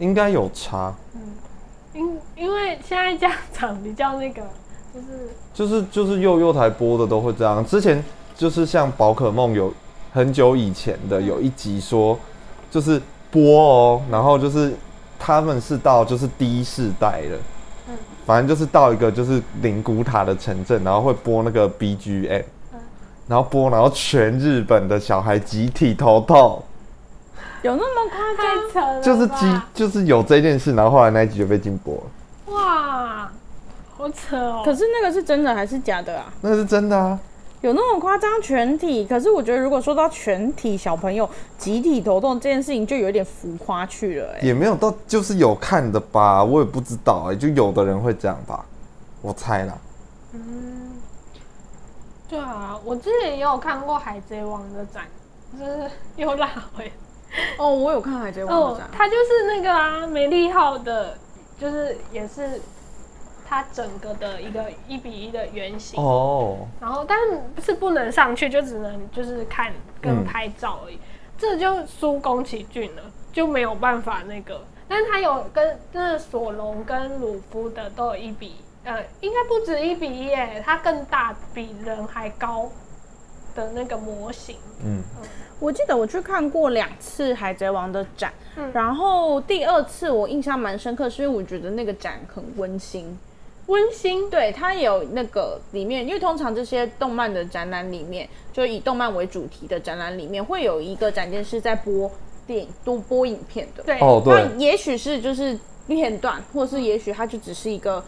[0.00, 0.92] 应该有差。
[1.94, 4.42] 因因为现在家长比较那个，
[4.92, 5.06] 就是
[5.54, 7.64] 就是就是幼幼台播的都会这样。
[7.64, 8.02] 之前
[8.34, 9.72] 就是像宝可梦有
[10.12, 12.18] 很久以前的有一集说，
[12.70, 14.74] 就是播哦，然后就是
[15.18, 17.38] 他们是到就是第一世代了，
[18.26, 22.44] 反正就是到一个就是灵骨塔的城镇，然后会播那个 BGM，
[23.28, 26.62] 然后播，然后全日本的小孩集体头痛，
[27.62, 28.18] 有那么夸
[28.74, 29.02] 张？
[29.02, 33.30] 就是集就是有这件事，然后后来那一集就被禁播了，哇，
[33.96, 34.62] 好扯哦。
[34.64, 36.32] 可是那个是真的还是假的啊？
[36.40, 37.18] 那个是真的啊。
[37.62, 39.06] 有那么夸张全体？
[39.06, 48.64] 可是我觉得如果说到全体小朋友集体头痛这件事情，就有点浮夸去了、哎，也没有到，就是有看的吧，我也不知道哎、就有的人会这样吧，
[49.20, 49.78] 我猜啦。
[50.32, 50.92] 嗯，
[52.28, 55.04] 对啊，我之前也有看过《海贼王》的展，
[55.56, 56.90] 就是又拉回
[57.58, 61.16] 哦，我有看海贼王哦的展，，它就是那个啊，美丽号的，
[61.60, 62.60] 就是也是
[63.52, 66.02] 它整个的一个一比一的原型。
[66.02, 67.18] 哦，然后但
[67.62, 70.98] 是不能上去，就只能就是看跟嗯拍照而已。
[71.36, 74.58] 这就输宫崎骏了，就没有办法那个。
[74.88, 82.70] 但是他有跟那索隆跟鲁夫的都有一比，呃，应该不止一比一耶，它更大，比人还高
[83.54, 84.56] 的那个模型。
[84.82, 85.02] 嗯，
[85.60, 93.18] 我记得我去看过两次海贼王的展，嗯然后第二次我印象蛮深刻，是因为我觉得那个展很温馨。
[93.66, 102.10] 温馨，对，它有那个里面，因为通常这些动漫的展览里面，就以动漫为主题的展览里面，会有一个展件是在播
[102.46, 103.82] 电影、多播影片的。
[103.84, 108.02] 对，哦，对那，也许是就是片段，或是也许它就只是一个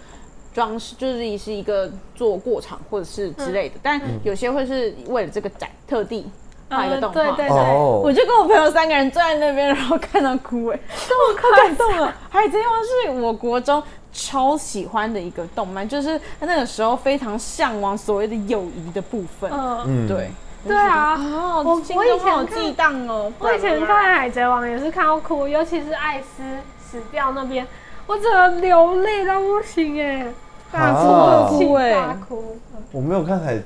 [0.53, 3.77] 装饰，就是是一个做过场或者是之类的。
[3.81, 6.27] 但有些会是为了这个展特地
[6.69, 7.21] 画一个动画。
[7.21, 12.13] 呃对对对，哦我就跟我朋友三个人坐在那边，然后看到哭，哎，这么可感动了。
[12.29, 13.81] 海贼王是我国中
[14.15, 19.51] 超喜欢的一个动漫，就是他那个时候非常向往所谓的友谊的部分。
[19.53, 20.31] 嗯，嗯，对，
[20.67, 21.15] 对啊。
[21.21, 23.33] 哦，我我以前中好看激荡哦。
[23.41, 26.43] 我以前看《海贼王》也是看到哭，尤其是艾斯
[26.81, 27.67] 死掉那边，
[28.07, 30.27] 我整个流泪到不行哎，
[30.71, 32.57] 大哭大哭。
[32.75, 33.61] 嗯我没有看海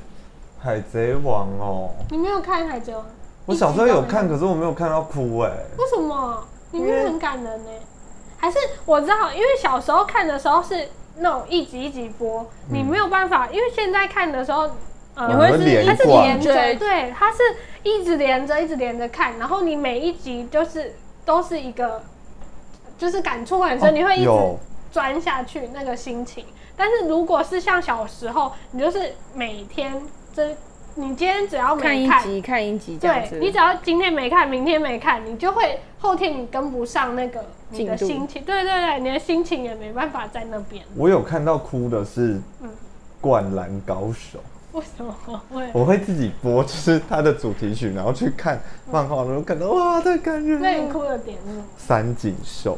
[0.59, 3.05] 海贼王哦，你没有看《海贼王》？
[3.45, 5.51] 我小时候有看，可是我没有看到哭哎。
[5.77, 6.43] 为什么？
[6.73, 7.71] 里面很感人呢。
[8.39, 14.71] 还是我知道，因为小时候看的时候是那种一集一集播，你没有办法，因为现在看的时候，
[15.15, 16.25] 呃你会是连它是贯。
[16.25, 16.75] 连着，对。
[16.77, 17.39] 对，它是
[17.83, 22.03] 一直连着，一直连着看，然后你每一集就是都是一个，
[22.97, 24.31] 就是感触很深，哦你会一直
[24.93, 26.45] 钻下去那个心情。
[26.77, 30.01] 但是如果是像小时候，你就是每天
[30.33, 30.57] 这，
[30.99, 33.31] 你今天只要看没看，一集看一集这样子。
[33.31, 40.85] 对你只要今天没看，明天没看，你就会后天你跟不上那个你的心情，对对对，你的心情也没办法在那边。
[40.97, 42.69] 我有看到哭的是《嗯
[43.21, 44.41] 灌篮高手》，
[44.77, 45.15] 为什么
[45.53, 45.71] 会？
[45.73, 50.93] 我会自己播，就是它的主题曲，然后去看漫画，然后看到哇，太感人那你了。
[50.93, 52.77] 哭的点是什么三井寿，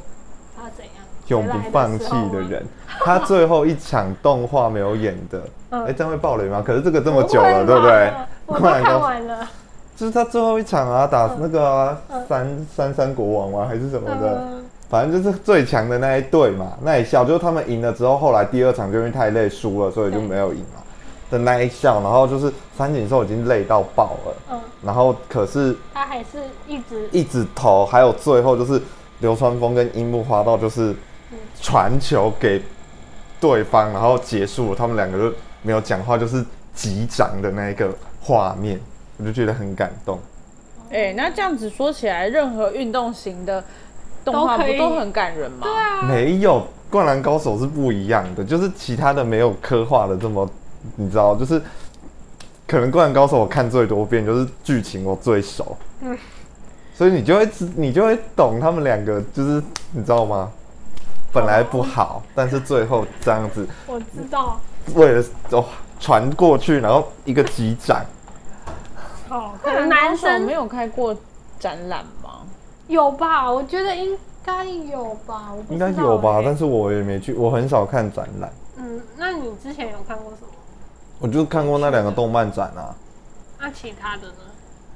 [0.54, 0.99] 他怎样？
[1.30, 2.64] 永不放弃的人，
[3.04, 5.38] 他最后一场动画没有演的，
[5.70, 6.62] 哎、嗯这样会爆雷吗？
[6.64, 8.10] 可是这个这么久了，会对不对？
[8.10, 8.28] 吧？
[8.46, 9.48] 我都 看完了。
[9.96, 11.96] 就是他最后一场啊，打那个
[12.28, 13.66] 三三三国王吗？
[13.68, 14.42] 还是什么的？
[14.50, 14.64] 嗯。
[14.88, 20.80] 反正就是最强的那一队嘛，那一笑就是他们赢了之后，后来第二场就因为太累输了，所以就没有赢嘛。
[21.30, 28.82] 的那一笑，然后就是三井寿已经累到爆了，嗯，然后可是他还是一直一直投，还有最后就是
[29.20, 30.92] 流川枫跟樱木花道就是
[31.60, 32.62] 传球给
[33.40, 37.90] 对方，然后结束了，他们两个就没有讲话，就是击掌的那一个
[38.20, 38.80] 画面，
[39.18, 40.18] 我就觉得很感动。
[40.90, 43.62] 哎、那这样子说起来，任何运动型的
[44.24, 45.58] 动画不都很感人吗？
[45.62, 50.50] 对啊，没有《灌篮高手》是不一样的，就是其他的没有刻画的这么，
[50.96, 51.62] 你知道，就是
[52.66, 56.18] 可能《灌篮高手》我看最多遍，就是剧情我最熟，嗯
[56.92, 59.62] 所以你就会知，你就会懂他们两个，就是
[59.92, 60.50] 你知道吗？
[61.32, 64.58] 本来不好，但是最后这样子，我知道。
[64.94, 65.64] 为了哦
[65.98, 68.04] 传过去，然后一个击掌，
[69.28, 71.14] 哦，可能男生没有开过
[71.58, 72.40] 展览吗？
[72.88, 73.50] 有吧？
[73.50, 76.36] 我觉得应该有吧，我不应知道该有吧？
[76.38, 80.48] 欸但是我也没去，我很少看展览，嗯，那你之前有看过什么？
[81.20, 82.94] 我就看过那两个动漫展啊，
[83.58, 84.34] 那其他的呢？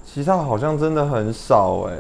[0.06, 1.94] 其他好像真的很少哎、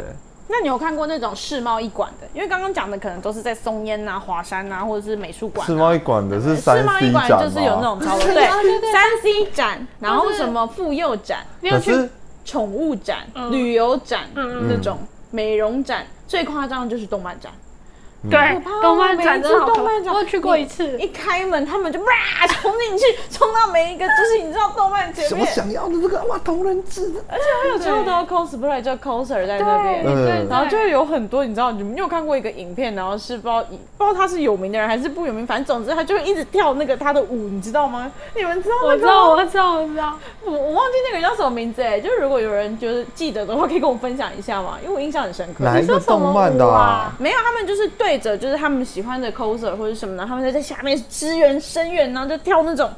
[0.46, 2.26] 那你有看过那种世贸一馆的？
[2.34, 5.66] 因为刚刚讲的可能都是在松烟啊、华山啊，或者是美术馆、啊。
[5.66, 7.82] 世贸一馆的是三世贸 C 一馆展就是有那？
[7.82, 11.92] 种超多 对对对三 C 展，然后什么妇幼展、你有去？
[11.92, 12.10] 可是
[12.44, 14.98] 宠物展、嗯旅游展嗯那种
[15.30, 17.50] 美容展，最夸张的就是动漫展。
[18.30, 22.06] 对动漫展真的好动漫展我去过一次一开门他们就哇
[22.60, 30.04] 冲进去， 冲到每一个就是你知道动漫前面，我想要的这个哇同人志，而且还有超多 cosplay 就 coser 在那边。
[30.04, 33.62] 嗯对对，然后就会有很多，你知道，你们有看过一个影片，然后是不知道
[33.98, 38.10] 不知道他是有名的人还是不有名，反正总之他就会一直跳那个他的舞，你知道吗？
[38.34, 40.18] 你们知道那个我知道，我知道，我知道。
[40.44, 44.78] 我我忘记那个人叫什么名字哎，就是如果有人就是记得的话，可以跟我分享一下吗？
[44.82, 45.64] 因为我印象很深刻。
[45.64, 47.12] 哪一个动漫的啊？
[47.18, 52.90] 没有，他们就是对着就是他们喜欢的 coser 或者什么的，他们在在下面支援声援，然后就跳那种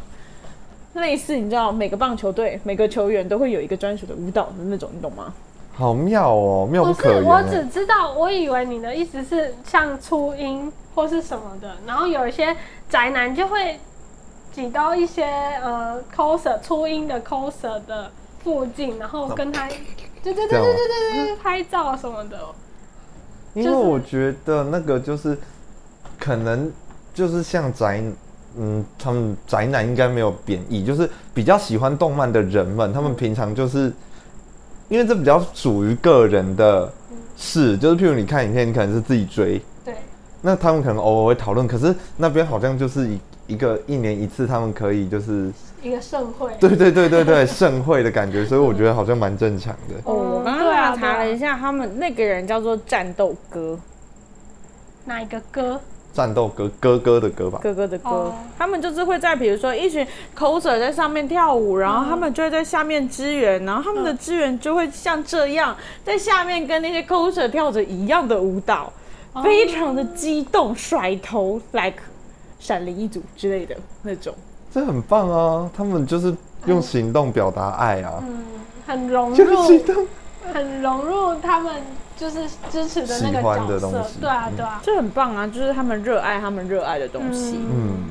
[0.94, 5.32] 类似你知道每个棒球队每个球员都会有一个专属的舞蹈的那种，你懂吗？
[5.74, 7.44] 好妙哦，妙不是不是，我欸。
[7.50, 12.56] 只知道，我以为你的意思是像初音或是什么的，然后有一些
[12.88, 13.78] 宅男就会
[14.52, 15.24] 挤到一些
[15.62, 18.10] 呃 coser 初音的 coser 的
[18.42, 20.74] 附近，然后跟他，对对对对对
[21.12, 22.38] 对对，拍照什么的。
[23.56, 25.36] 因为我觉得那个就是
[26.18, 26.70] 可能
[27.14, 28.02] 就是像宅，
[28.58, 33.90] 嗯，他们宅男应该没有贬义，就是比较喜欢动漫的人们，他们平常就是
[34.90, 36.92] 因为这比较属于个人的
[37.34, 39.94] 事，就是譬如你看影片，你可能是自己追，对，
[40.42, 45.50] 那他们可能偶尔会讨论，可是那边好像就是一一个一年一次，他们可以就是
[45.86, 46.50] 一个盛会。
[46.60, 49.94] 对对对对对盛会的感觉，所以我觉得好像蛮正常的。
[50.04, 53.78] 哦，我刚对啊刚查了一下，他们那个人叫做战斗哥，
[55.04, 55.80] 哪一个歌？
[56.12, 68.90] 战斗哥哥哥的歌吧，哥哥的歌，哦他们就是会在比如说一群 coser 在上面跳舞，然后他们就会在下面支援，然后他们的支援就会像这样在下面跟那些 coser 跳着一样的舞蹈，
[69.44, 71.98] 非常的激动，甩头 like
[72.58, 74.34] 闪灵一组之类的那种。
[74.76, 75.70] 这很棒啊！
[75.74, 78.44] 他们就是用行动表达爱啊，嗯，
[78.86, 80.06] 很融就是入，
[80.52, 81.76] 很融入他们
[82.14, 84.20] 就是支持的那个喜欢角色的东西。
[84.20, 87.56] 对啊，对啊，这很棒啊，就是他们热爱他们热爱的东西。
[87.56, 88.04] 嗯嗯，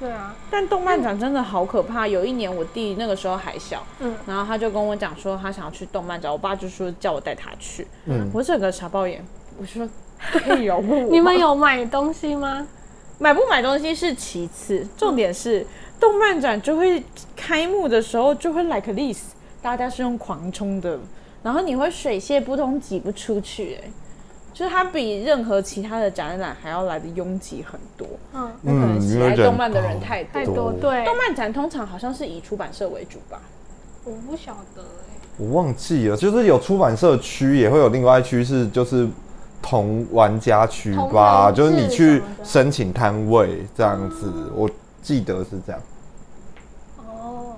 [0.00, 2.08] 对啊，但动漫展真的好可怕。
[2.08, 9.22] 有一年我弟那个时候还小，嗯然后他就跟我讲说他想要去动漫展，我爸就说叫我带他去，嗯我整个傻爆眼，
[9.60, 9.86] 我说
[10.18, 11.10] 可以饶过我。
[11.10, 12.66] 你们有买东西吗？
[13.18, 15.66] 买不买东西是其次，重点是
[15.98, 17.02] 动漫展就会
[17.34, 19.32] 开幕的时候就会 like this，
[19.62, 20.98] 大家是用狂冲的，
[21.42, 23.90] 然后你会水泄不通，挤不出去、哎，
[24.52, 28.06] 就是它比任何其他的展览还要来的拥挤很多。
[28.34, 30.32] 嗯，那可能嗯喜爱动漫的人太多。
[30.32, 33.40] 太多多对，动漫展通常好像是以出版社为主吧？
[34.04, 39.08] 我不晓得哎，我忘记了，就是有出版社区，也会有另外一区是就是
[39.60, 44.70] 同玩家区吧，就是你去申请摊位这样子，我
[45.06, 45.80] 记得是这样。
[46.98, 47.54] 哦，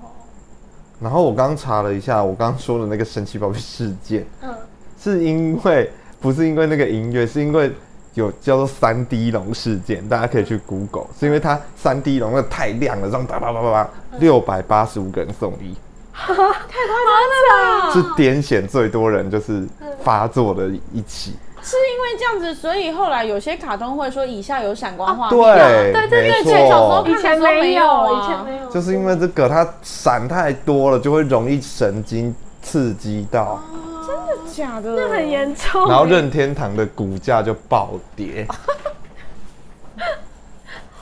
[0.99, 4.53] 然后我刚查了一下，我刚刚说的那个神奇宝贝事件，嗯，
[5.01, 5.91] 是因为
[6.21, 7.73] 不是因为那个音乐，是因为
[8.13, 13.89] 有叫做三 D 龙事件，大家可以去 Google，是因为它三 D 龙那太亮了，这样叭叭叭叭叭，
[14.19, 15.75] 六百八十五个人送医，
[16.11, 19.67] 好惨是癫痫最多人就是
[20.03, 21.33] 发作的一起。
[21.61, 25.39] 是因为这样子，所以后来有些卡通会说以下有闪光画面。
[25.39, 28.23] 对，对对没对小时候错，以前没有，啊。
[28.23, 33.59] 以前没有，就是因为这个它闪太多了，就会容易神经刺激到，
[34.07, 35.83] 真的假的，那很严重。
[35.85, 38.47] 欸，然后任天堂的股价就暴跌。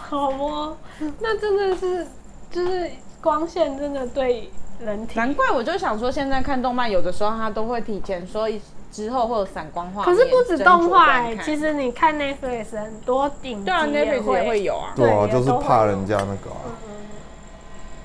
[0.10, 0.78] 好哦，
[1.20, 2.08] 那真的是
[2.50, 2.90] 就是
[3.22, 4.50] 光线真的对
[4.80, 8.48] 人体，难怪我就想说，现在看动漫有的时候他都会提前说
[8.92, 10.16] 之后会有闪光画可。
[10.16, 14.94] 是不止动画哎，其实你看 Netflix 很多顶级对啊，Netflix 也会有啊。
[14.96, 16.72] 对啊，就是怕人家那个啊、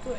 [0.04, 0.14] 对，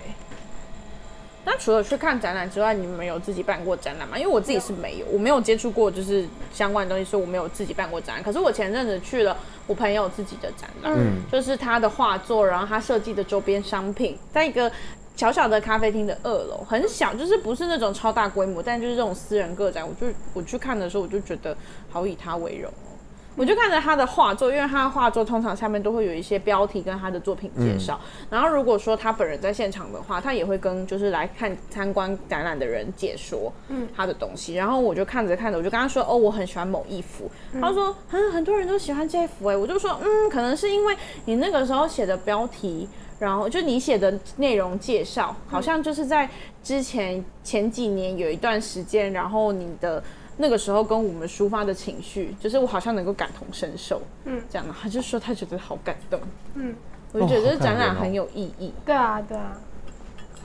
[1.43, 4.17] 那除了去看展览之外，你们有自己办过展览吗？
[4.17, 8.23] 因为我自己是没有，我没有接触过就是相关的东西，所以我没有自己办过展览。
[8.23, 9.35] 可是我前阵子去了
[9.67, 14.71] 我朋友自己的展览，嗯就是他的画作，然后他设计的周边商品，在一个
[15.15, 19.87] 小小的咖啡厅的二楼，很小，就是不是那种超大规模，但就是这种私人个展。
[19.87, 21.55] 我就我去看的时候，我就觉得
[21.89, 22.89] 好以他为荣哦。
[23.35, 27.99] 我就看着他的画作，因为他的画作通常下面都会有一些标题跟他的作品介绍。
[28.29, 33.51] 然后如果说他本人在现场的话，他也会跟就是来看参观展览的人解说
[33.95, 34.53] 他的东西。
[34.53, 37.29] 然后我就看着看着，我就跟他说：“哦，我很喜欢某一幅。
[37.59, 40.95] 他说：“很，很多人都喜欢这幅。”哎，我就说：“嗯，可能是因为
[41.25, 42.87] 你那个时候写的标题。”
[43.23, 46.29] 然后就你写的内容介绍，好像就是在
[46.61, 50.03] 之前前几年有一段时间，然后你的
[50.35, 56.19] 那个时候跟我们抒发的情绪，就是我好像能够感同身受，嗯，这样的，他就说他觉得好感动，
[56.55, 56.75] 嗯，
[57.13, 58.73] 我就觉得展览很有意义。
[58.85, 59.57] 对啊，对啊，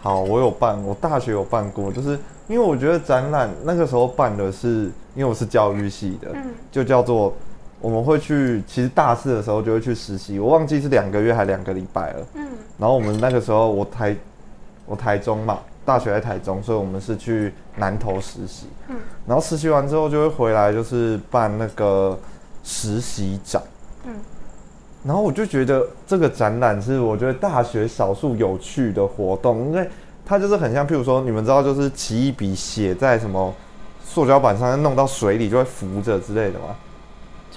[0.01, 2.17] 好，我有办，我大学有办过，就是
[2.47, 4.85] 因为我觉得展览那个时候办的是，
[5.17, 6.55] 因为我是教育系的，嗯。
[6.71, 7.35] 就叫做
[7.81, 12.27] 我们会去，其实大四的时候就会去实习，我忘记是两个月还两个礼拜了。
[12.35, 14.17] 嗯，然后我们那个时候我台
[14.85, 18.67] 我台中嘛，大学在台中，所以我们是去南投实习。
[18.89, 22.19] 嗯，然后实习完之后就会回来，就是办那个
[22.65, 23.63] 实习展。
[24.05, 24.15] 嗯，
[25.05, 29.89] 然后我就觉得这个展览是我觉得大学少数有趣的活动，因为
[30.27, 33.55] 它就是很像，譬如说你们知道，就是起一笔写在什么
[34.05, 36.75] 塑胶板上，弄到水里就会浮着之类的吗？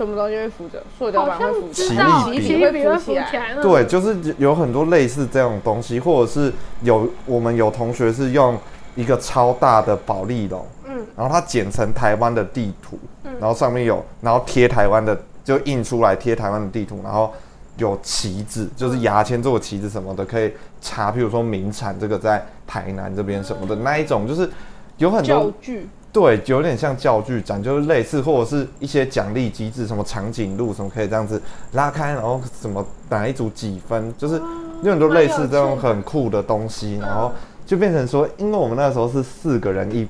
[0.01, 0.81] 什么东西会浮着？
[0.97, 3.53] 塑胶板会浮着，知道，奇异笔奇异笔会浮起来。
[3.55, 8.57] 嗯对，，就是有很多类似这种东西，或者是有我们有同学是用
[8.95, 12.97] 一个超大的保利龙，嗯，然后它剪成台湾的地图，
[13.39, 17.31] 然后上面有，然后贴台湾的就印出来贴台湾的地图，然后
[17.77, 24.49] 有旗子，就是牙签做旗子什么的，可以查，譬如说名产这个在台南这边什么的那一种，就是
[24.97, 25.87] 有很多教具。
[26.14, 31.41] 对，有点像教具展，就是类似或者是一些奖励机制，什么长颈鹿什么可以这样子
[31.72, 34.36] 拉开，然后什么哪一组几分，就是
[34.84, 37.32] 有很多类似这种很酷的东西，然后
[37.66, 40.05] 就变成说，因为我们那时候是四个人一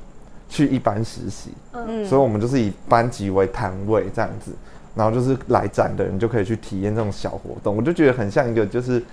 [0.50, 2.04] 去一班实习，嗯。
[2.04, 4.52] 所以我们就是以班级为摊位这样子，
[4.96, 9.04] 然后就是来展的人就可以去体验这种小活动，我就觉得很像一个就是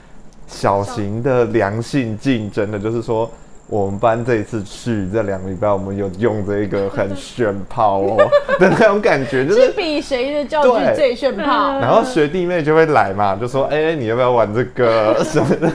[0.47, 3.31] 小型的良性竞争的，就是说。
[3.69, 8.17] 我们班这一次去这两个礼拜，我们有用这个很炫炮哦
[8.59, 11.73] 的那种感觉，就是是比谁的教具最炫炮。
[11.73, 15.71] 嗯然后学弟妹就会来嘛，就说：“哎、你要不要玩这个什么的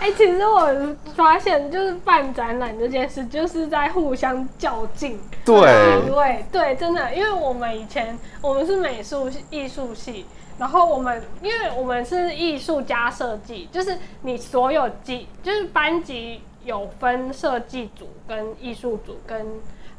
[0.00, 0.68] 哎、其实我
[1.14, 5.62] 发现，就是办展览这件事，就是在互相较劲。？”对，
[6.08, 10.26] 对对，真的，因为我们以前我们是美术系艺术系，
[10.58, 19.46] 然后我们因为我们是艺术加设计，就是你所有级就是班级有分设计组跟艺术组跟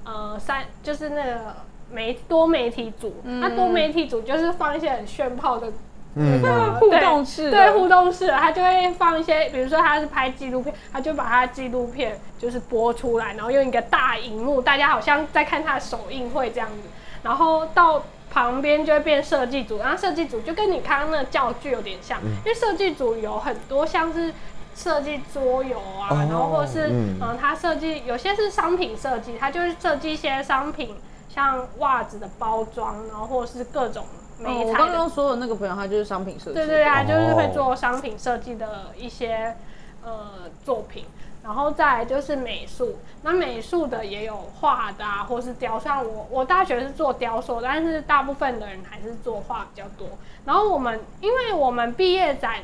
[0.04, 1.56] 呃三就是那个
[1.92, 5.68] 媒多媒体组，那、多媒体组就是放一些很炫炮的。
[6.16, 6.42] 嗯。
[6.42, 7.52] 那个互对动式的。
[7.52, 16.88] 对互动式的，他就会放一些，比如说他是拍纪录片，他就把他纪录片就是播出来，然后用一个大荧幕，大家好像在看他的首映会这样子，
[17.24, 24.34] 然后到旁边就会变设计组，然后设计组就跟你刚刚那个教具有点像，因为设计组有很多像是。
[24.76, 30.96] 设计桌游啊，哦然后或是嗯嗯，他设计有些是商品设计，他就是设计一些商品，
[31.30, 34.06] 像袜子的包装，然后或是各种
[34.44, 36.54] 哦我刚刚说的那个朋友，他就是商品设计。
[36.56, 39.56] 对对，他就是会哦做商品设计的一些
[40.04, 41.06] 呃作品，
[41.44, 45.80] 然后再来就是美术，那美术的也有画的啊，或是雕。
[45.80, 50.08] 像我我大学是做雕塑，但是大部分的人还是做画比较多。
[50.46, 52.56] 然后我们因为我们毕业展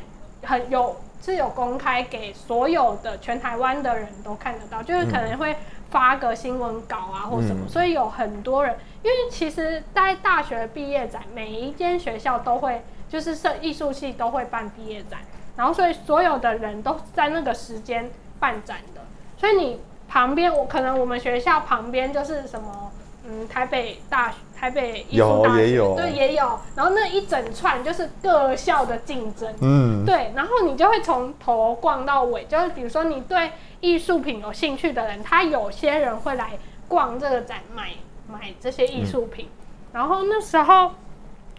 [0.43, 5.55] 很有是有公开给所有的全台湾的人都看得到，就是可能会
[5.89, 15.19] 发个新闻稿啊或什么，嗯所以有很多人，因为其实在大学毕业展，每一间学校都会，就是设艺术系都会办毕业展，
[15.55, 18.09] 然后所以所有的人都在那个时间
[18.39, 19.01] 办展的，
[19.37, 22.91] 所以你旁边我可能我们学校旁边就是什么。
[23.31, 25.67] 嗯，台北大学、台北艺术有大学。
[25.67, 25.95] 也有。
[25.95, 26.59] 对，也有。
[26.75, 36.57] 然后那一整串就是各校的竞争，嗯，对，然后你就会从头逛到尾，就是比如说你对艺术品有兴趣的人，他有些人会来
[36.87, 37.91] 逛这个展买
[38.27, 39.47] 买这些艺术品，
[39.93, 40.91] 然后那时候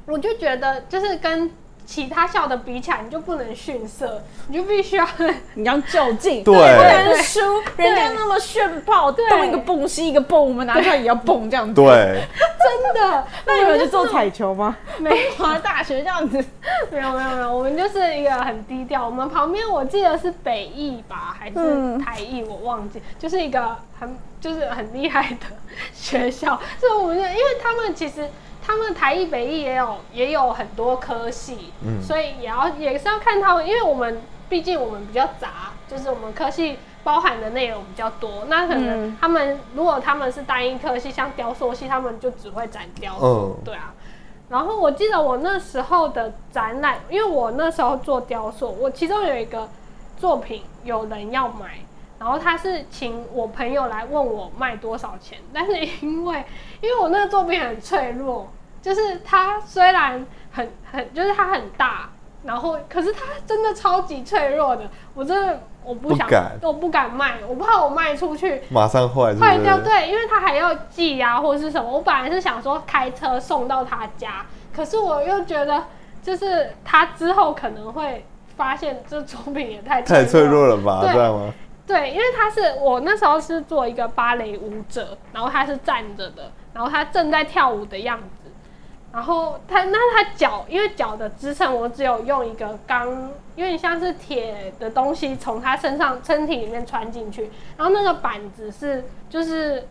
[0.04, 1.50] 我就觉得就是跟
[1.90, 5.04] 其他校的比起来，你就不能逊色，你就必须要
[5.54, 6.60] 你要就近，对不
[7.10, 7.40] 能输。
[7.76, 11.84] 人家那么炫爆，对东一个蹦西一个蹦，我们拿出来也要蹦这样子。，对，
[12.62, 13.26] 真的。
[13.44, 14.76] 那你们去做我就是彩球吗？
[15.00, 16.36] 没东华大学这样子，
[16.92, 19.04] 没有没有没有，我们就是一个很低调。
[19.04, 25.46] 我们旁边我记得是北艺吧，还是嗯台艺，我忘记，就是一个很就是很厉害的
[25.92, 26.60] 学校。
[26.78, 28.28] 所以我们就因为他们其实
[28.70, 36.78] 他们台艺、北艺也有也有很多科系，嗯所以也要也是要看他们，因为我们毕竟我们比较杂，就是我们科系。
[37.02, 43.94] 包含的内容比较多，那可能嗯他们、如果他们是单一科系，像雕塑系，他们就只会展雕塑，嗯对啊。
[44.50, 49.66] 然后我记得我那时候的展览，因为我那时候做雕塑，我其中有一个
[50.18, 51.78] 作品有人要买，
[52.18, 56.44] 然后他是请我朋友来问我卖多少钱，但是因为
[56.82, 58.46] 因为我那个作品很脆弱，
[58.80, 62.10] 就是它虽然很很就是它很大，
[62.44, 71.90] 然后可是它真的超级脆弱的，我真的我不想不敢我不敢卖，我怕我卖出去马上坏坏掉，对，因为他还要寄啊，或者是什么。
[71.90, 75.84] 我本来是想说开车送到他家，可是我又觉得，
[76.22, 78.24] 就是他之后可能会
[78.56, 80.76] 发现这作品也太太脆弱了。
[80.78, 81.00] 吧？
[81.02, 81.52] 对这样吗？
[81.86, 88.39] 对，因为他是我那时候是做一个芭蕾舞者，然后他是站着的，然后他正在跳舞的样子，
[89.12, 99.86] 然后它那它脚因为脚的支撑，我只有用一个钢，有点像是铁的东西从它身上身体里面穿进去，然后那个板子是就是。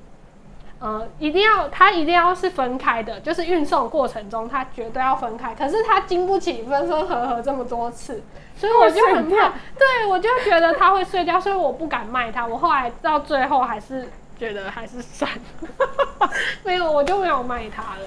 [0.81, 5.53] 呃，一定要它一定要是分开的，就是运送过程中它绝对要分开。
[5.53, 8.23] 可是它经不起分分合合这么多次，
[8.55, 9.49] 所以我就 很怕。
[9.77, 12.47] 对，我就觉得它会碎掉，所以我不敢卖它。
[12.47, 14.07] 我后来到最后还是
[14.37, 16.29] 觉得还是算了，
[16.63, 18.05] 没有我就没有卖它了。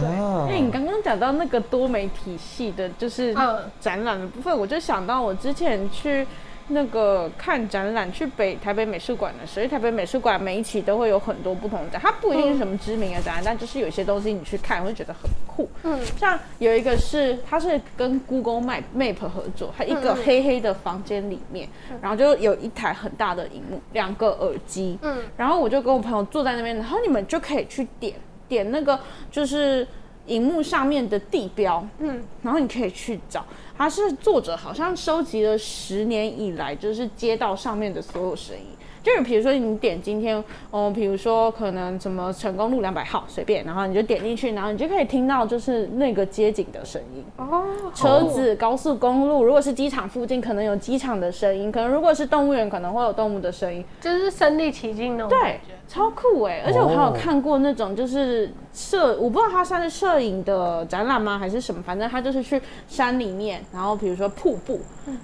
[0.00, 0.46] 啊。
[0.48, 3.58] 因为你刚刚讲到那个多媒体系的，就是嗯。
[3.80, 6.26] 展览的部分，我就想到我之前去
[6.68, 15.68] 那个看展览，去北台北美术馆的时候，台北美术馆每一期都会有很多不同的展，它不一定是什么知名的展览，但就是有些东西你去看会觉得很酷。
[15.82, 15.98] 嗯。
[16.16, 21.68] 像有一个是它是跟 Google Map Map 合作，它一个黑黑的房间里面，
[22.00, 25.18] 然后就有一台很大的荧幕，两个耳机，嗯。
[25.36, 28.14] 然后我就跟我朋友坐在那边，然后你们就可以去点
[28.52, 29.00] 点那个
[29.30, 29.86] 就是
[30.26, 33.44] 荧幕上面的地标，嗯然后你可以去找，
[33.78, 38.71] 它是作者好像收集了十年以来就是街道上面的所有声音。
[39.02, 47.24] 就是比如说你点今天，哦，比如说可能什么成功路两百号随便，然后你就点进去，然后你就可以听到就是那个街景的声音。
[47.36, 53.84] 哦，车子、高速公路，如果是机场附近，可能有机场的声音；可能如果是动物园，可能会有动物的声音。
[54.00, 56.62] 就是身临其境那种对感觉。，超酷哎！
[56.64, 61.82] 而且我还有哦看过那种就是摄，我不知道它算是摄影的展览吗，还是什么？
[61.82, 64.80] 反正它就是去山里面，然后比如说瀑布，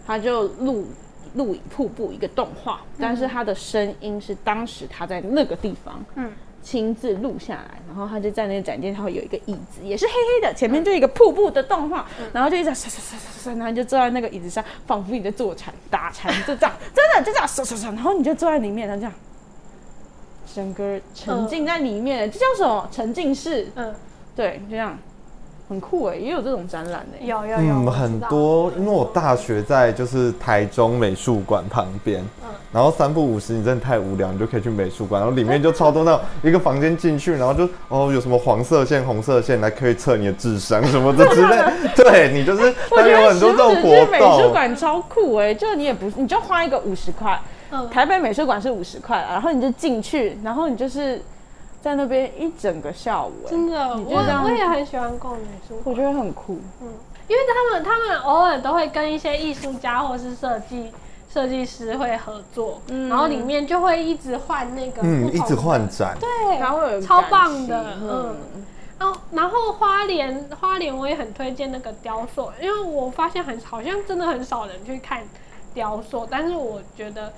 [0.07, 0.85] 它就录
[1.35, 19.13] 录影瀑布一个动画，但是他的声音是当时他在那个地方，嗯亲自录下来，然后他就在那个展厅，他会有一个椅子，也是黑黑的，前面就一个瀑布的动画，然后就一直唰唰唰唰唰，然后就坐在那个椅子上，仿佛你在坐禅打禅，就这样，真的就这样唰唰唰，然后你就坐在里面，然后这样。
[20.55, 22.89] 整个沉浸在里面，这叫什么？
[22.91, 23.95] 沉浸式，嗯，
[24.35, 24.99] 对，就这样，
[25.69, 27.25] 很酷哎，也有这种展览哎。
[27.25, 28.21] 有有有，嗯，很。
[28.29, 41.57] 多，因为我大学在就是台中美术馆旁边，嗯然后三不五时你真的太无聊，你就可以去美术馆，然后里面就超多那种一个房间进去，然后就哦有什么黄色线、红色线来可以测你的智商什么的之类，
[41.97, 47.41] 对你就是它我觉得有很多这种活去美术，馆超酷哎，就你也不，你就花一个五十块，
[47.71, 51.23] 嗯台北美术馆是五十块，然后你就进去，然后你就是
[51.81, 56.59] 在那边一整个下午哎，真的，我觉得我也很喜欢逛美术馆，我觉得很酷。
[56.81, 56.89] 嗯
[57.29, 60.91] 因为他们他们偶尔都会跟一些艺术家或是设计
[61.31, 63.07] 设计师会合作，嗯。
[63.11, 68.09] 然后里面就会一直换那个嗯，一直换展，对，然后超棒的，嗯。
[68.09, 68.65] 嗯。
[68.99, 75.23] 然后，然后花莲花莲我也很推荐那个雕塑，因为我发现很好像真的很少人去看
[75.75, 77.31] 雕塑，但是我觉得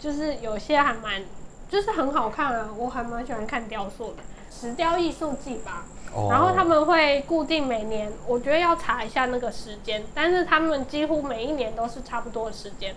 [0.00, 1.22] 就是有些还蛮
[1.68, 5.84] 就是很好看啊，我还蛮喜欢看雕塑的，石雕艺术季吧。
[6.14, 12.94] 哦然后他们会固定每年，我觉得要查一下那个时间，但是他们几乎每一年都是差不多的时间。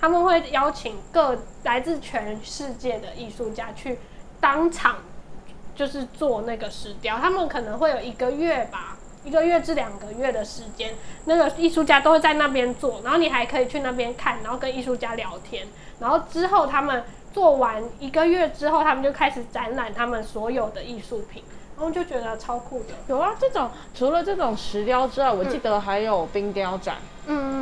[0.00, 3.98] 他们会邀请各来自全世界的艺术家去
[4.40, 4.96] 当场，
[5.74, 7.18] 就是做那个石雕。
[7.18, 10.94] 他们可能会有一个月吧，一个月至两个月的时间，
[11.26, 15.66] 那个艺术家都会在那边做，然后你还可以去那边看，然后跟艺术家聊天。
[16.00, 17.04] 然后之后他们
[17.36, 21.42] 做完一个月之后，他们就开始展览他们所有的艺术品。
[21.76, 27.15] 然后就觉得超酷的，有啊，这种除了这种石雕之外，我记得还有冰雕展，嗯，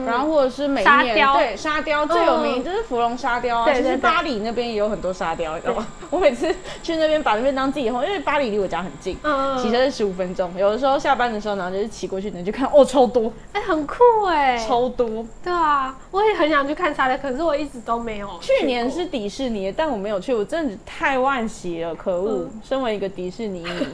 [0.06, 5.86] 然后或者是每一年沙雕对沙雕最有名就是芙蓉沙雕啊，其实巴黎那边也有很多沙雕，你知道吗？
[6.10, 13.96] 我每次去那边把那边当自己后因为巴黎离我家很近，嗯骑车是十五分钟，有的时候下班的时候，然后就是骑过去，你就看哦，超多，哎、很酷
[14.26, 15.24] 哎、超多。
[15.42, 18.38] 对啊，我也很想去看沙雕，可是我一直都没有过。
[18.40, 22.42] 去年是迪士尼，但我没有去，我真的太惋惜了，可恶！
[22.44, 23.88] 嗯身为一个迪士尼迷，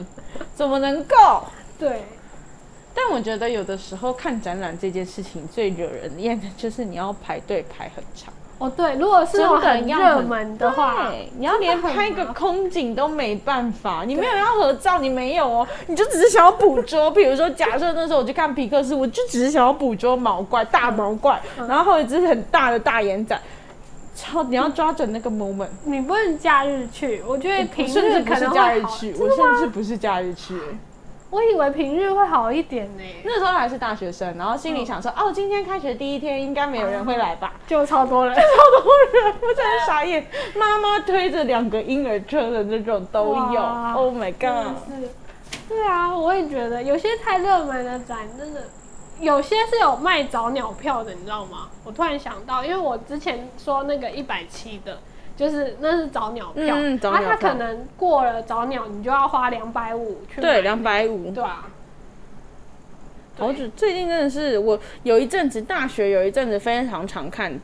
[0.53, 1.43] 怎么能够？
[1.79, 2.03] 对，
[2.93, 17.09] 但我觉得有的时候看展览这件事情最惹人厌的就是你要排队排很长，哦对，如果是很热门的话，对，你要连拍个空景都没办法，你没有要合照，你没有哦，你就只是想要捕捉。
[17.09, 23.39] 比如说，假设那时候我去看皮克斯，我就只是想要捕捉毛怪、大毛怪，嗯然后有一只很大的大眼仔，
[24.15, 25.69] 超你要抓准那个 moment。
[25.85, 28.73] 你不能假日去，我觉得平日可能会好。
[28.73, 30.61] 日去，我甚至不是假日去、欸
[31.31, 37.53] 我以为平日会好一点呢、那时候还是大学生，然后心里想说，哦，今天开学第一天，应该没有人会来吧？
[37.65, 38.35] 就超多人。
[38.35, 38.41] 超
[38.83, 40.27] 多人，我真的傻眼。
[40.57, 44.75] 妈妈推着两个婴儿车的那种都有哇，Oh my god！
[44.85, 45.09] 是，
[45.69, 48.63] 对啊，我也觉得有些太热门的展真的，
[49.21, 51.69] 有些是有卖早鸟票的，你知道吗？
[51.85, 54.99] 我突然想到，因为我之前说那个一百七的，
[55.37, 61.31] 就是那是早鸟票，嗯早那它鸟票可能过了早鸟，你就要花两百五去对，两百五。
[61.31, 61.67] 对啊，
[63.37, 67.59] 好久最近真的是我有一阵子大学有一阵子非常常看，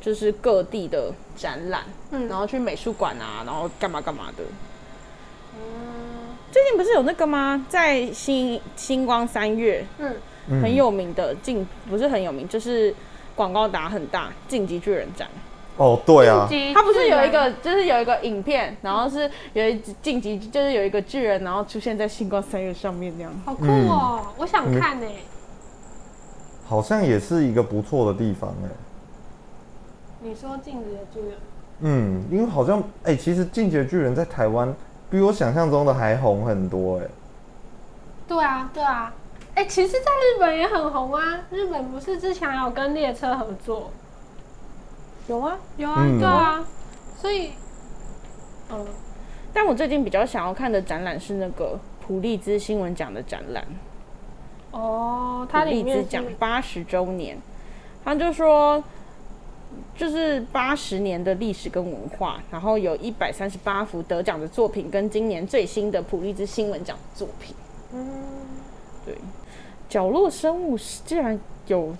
[0.00, 4.44] 就是各地的展览，嗯然后去美术馆啊，然后干嘛干嘛的。
[6.52, 7.66] 最近不是有那个吗？
[7.68, 10.14] 在星星光三月嗯，
[10.48, 12.94] 嗯很有名的晋，不是很有名，就是
[13.34, 15.28] 广告打很大晋级巨人展。
[15.76, 23.32] 哦，对啊，晋级它不是有一个，就是有一个影片，然后是有一只晋级，就是有一个巨人，然后出现在星光三月上面那样。
[23.44, 25.06] 好酷哦，我想看呢。
[26.66, 28.68] 好像也是一个不错的地方哎。
[30.20, 31.38] 你说晋级的巨人，
[31.80, 34.74] 嗯，因为好像哎、其实《晋级的巨人》在台湾
[35.10, 37.04] 比我想象中的还红很多哎。
[38.26, 39.14] 对啊，对啊。
[39.54, 41.40] 哎、其实，在日本也很红啊。
[41.50, 43.90] 日本不是之前有跟列车合作？
[45.28, 46.64] 有啊，有啊，嗯对啊。
[47.18, 47.52] 所以，
[48.70, 48.86] 嗯，
[49.52, 53.64] 但我最近比较想要看的展览是那个普利兹新闻奖的展览，
[54.70, 57.38] 哦，它普利里面是兹奖八十周年，
[58.04, 58.82] 他就说。
[59.94, 67.54] 就是八十年的历史跟文化，然后有一百三十八幅得奖的作品，跟今年最新的普利兹新闻奖作品。
[67.92, 68.06] 嗯，
[69.04, 69.14] 对，
[69.88, 71.94] 角落生物是竟然有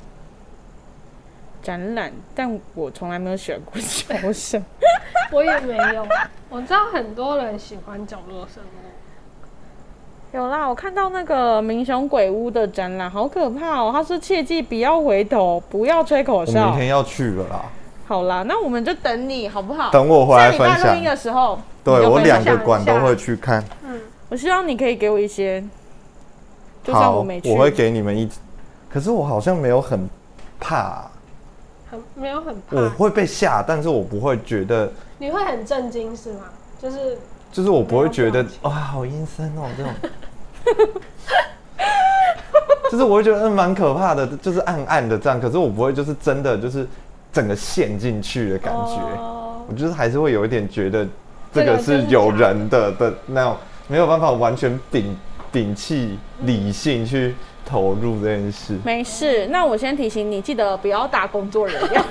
[1.67, 4.65] 展览，但我从来没有选过角生。
[5.33, 6.07] 我也没有。
[6.49, 10.37] 我知道很多人喜欢角落生物。
[10.37, 13.91] 有啦，我看到那个明雄鬼屋的展览，好可怕哦！
[13.93, 16.55] 他说切记不要回头，不要吹口我明。
[16.77, 17.65] 天要去了啦，
[18.07, 19.91] 好啦，那我们就等你好不好？
[19.91, 21.11] 等我回来分下礼拜录音享。
[21.13, 23.65] 的时候，对我两个馆都会去看。
[23.85, 25.61] 嗯，我希望你可以给我一些，
[26.85, 28.29] 就算好，我没去，我会给你们一。
[28.89, 30.09] 可是我好像没有很
[30.61, 31.11] 怕，
[31.91, 32.77] 很没有很怕。
[32.77, 36.41] 我会被吓，但是我不会觉得，你会很震惊是吗？
[36.81, 37.19] 就是
[37.53, 39.93] 就是我不会觉得哇好阴森哦这种。
[42.91, 46.87] 就是我会觉得嗯蛮可怕的，就是暗暗的这样，可是我不会就是真的就是
[47.33, 48.97] 整个陷进去的感觉。
[49.19, 49.33] 哦
[49.69, 51.05] 我就是还是会有一点觉得
[51.53, 53.57] 这个是有人的的那种，
[53.89, 55.03] 没有办法完全摒
[55.53, 57.35] 摒弃理性去
[57.67, 58.79] 投入这件事。
[58.85, 59.47] 没事。
[59.49, 62.03] 那我先提醒你，记得不要打工作人员，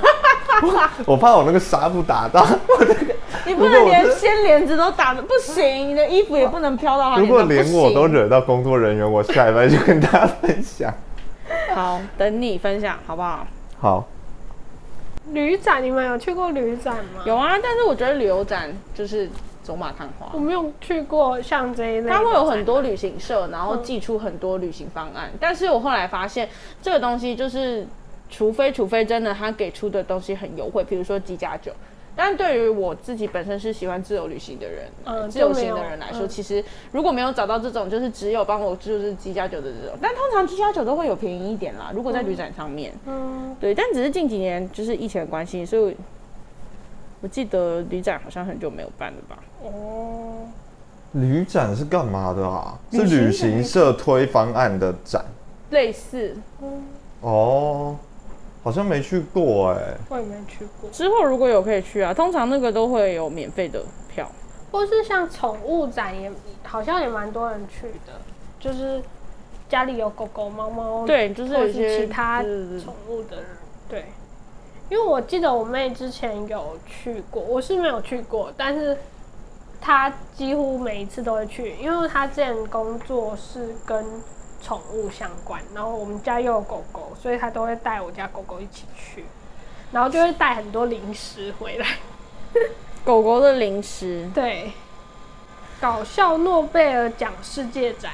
[1.08, 2.45] 我怕我那个纱布打到，
[3.47, 7.28] 你不能连掀帘子都打的不行，你的衣服也不能飘到他如。
[7.28, 10.93] 果连我都惹到工作人员，我下礼拜就跟大家分享。
[11.74, 13.47] 好，等你分享好不好？
[13.80, 14.08] 好，
[15.32, 17.22] 旅展，你们有去过旅展吗？
[17.26, 19.30] 有啊，但是我觉得旅游展就是
[19.66, 25.32] 走马看花我，没有去过像这一类的展览，它会有很多旅行社，然后寄出很多旅行方案。
[25.39, 26.47] 但是我后来发现，
[26.84, 27.86] 这个东西就是，
[28.30, 31.72] 除非除非真的他给出的东西很优惠，比如说机加酒。
[32.18, 36.63] 但对于我自己本身是喜欢自由旅行的人，嗯自由行的人来说，嗯其实
[36.93, 41.91] 如果没有找到这种就是只有帮我就是机加酒的这种，但通常机加酒都会有便宜一点啦。
[41.93, 45.97] 如果在旅展上面，嗯，对，但只是近几年就是疫情的关系，所以
[47.26, 49.39] 我我记得旅展好像很久没有办了吧？
[49.63, 50.47] 哦，
[51.13, 52.78] 旅展是干嘛的啊？
[52.91, 55.26] 是旅行社推方案的展
[55.71, 56.38] 类似
[57.21, 57.95] 哦，
[58.63, 60.88] 好像没去过哎、我也没去过。
[60.91, 63.82] 之后如果有可以去啊，通常那个都会有免费的
[64.13, 64.30] 票。
[64.71, 68.13] 或是像宠物展也好像也蛮多人去的，
[68.59, 69.01] 就是
[69.67, 73.45] 家里有狗狗、猫猫，对，就是一些其他宠物的人，
[73.89, 74.05] 对。
[74.90, 78.98] 因为我记得我妹之前有去过，我是没有去过，但是
[79.82, 84.06] 她几乎每一次都会去，因为她之前工作是跟
[84.62, 89.26] 宠物相关，然后我们家又有狗狗，所以她都会带我家狗狗一起去，
[89.92, 91.88] 然后就会带很多零食回来。
[93.04, 94.72] 狗狗的零食， 对，
[95.82, 98.12] 搞笑诺贝尔奖世界展，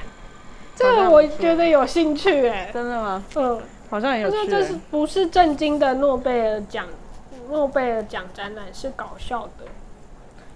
[0.76, 3.24] 这个我觉得有兴趣哎、真的吗？
[3.36, 3.62] 嗯，
[3.92, 4.46] 好像也有趣欸。
[4.46, 6.88] 他说这是不是正经的诺贝尔奖？
[7.50, 9.66] 诺贝尔奖展览是搞笑的，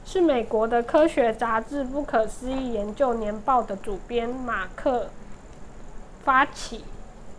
[0.06, 5.10] 是美国的科学杂志《不可思议研究年报》的主编马克
[6.24, 6.86] 发起。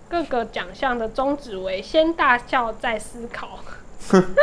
[0.09, 3.59] 各个奖项的宗旨为先大笑再思考。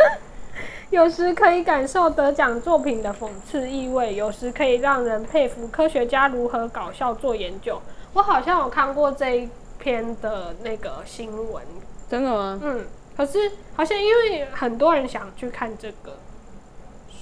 [0.92, 7.82] 有时可以感受得奖作品的讽刺意味，有时可以让人佩服科学家如何搞笑做研究。
[8.12, 9.50] 我好像有看过这一
[9.84, 11.62] 篇的那个新闻，
[12.10, 12.58] 真的吗？
[12.64, 12.86] 嗯，
[13.18, 16.16] 可是好像因为很多人想去看这个，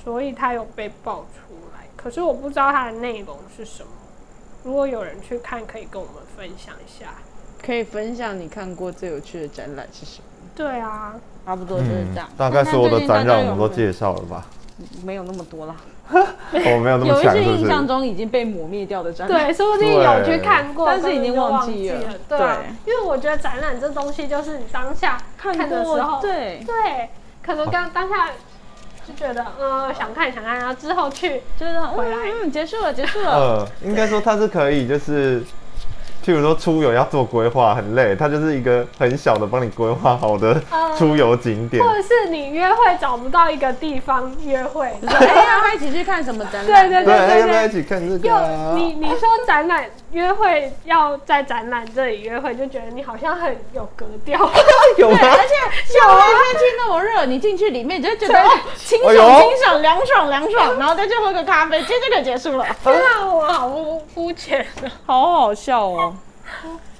[0.04, 1.88] 所以它有被爆出来。
[1.98, 3.90] 可是我不知道它的内容是什么。
[4.64, 7.16] 如果有人去看，可以跟我们分享一下。
[7.64, 10.26] 可以分享你看过最有趣的展览是什么？
[10.56, 12.30] 对啊，差不多就是嗯这样。
[12.38, 14.46] 大概所有的展览我们都介介绍了吧？
[15.04, 15.76] 没有那么多啦。
[16.12, 17.88] 我 没有那有一么强，有一些印象？
[17.88, 19.46] 中已经被抹灭掉的展览。
[19.46, 22.00] 对，说不定有去看过，但是已经忘忘记了。
[22.28, 27.10] 对啊，因为我觉得展览这东西就是你当下看的时候，对，对，
[27.44, 28.30] 可能刚当下
[29.08, 32.18] 就觉得嗯想看想看，然后之后去就是回来。
[32.52, 33.32] 结束了，结束了。
[33.32, 35.42] 呃，应该说它是可以，就是，
[36.26, 41.84] 譬如说出游要做规划很累，它就是一个很小的帮你规划好的嗯出游景点。
[41.84, 46.90] 或者是你约会找不到一个地方约会， 哎，要不要一起去看什么展览？
[46.90, 48.74] 对对 对，对对要不要一起看这个又啊？
[48.76, 54.38] 你你说展览约会要在展览这里约会，就觉得你好像很有格调。
[54.98, 55.18] 有吗？
[55.22, 58.34] 而且像那天气那么热，你进去里面你就觉得
[58.76, 64.92] 清爽清爽，凉爽凉爽，然后再去喝个咖啡，接着就结束了，天啊，我好肤肤浅啊！
[65.06, 66.16] 好好笑哦。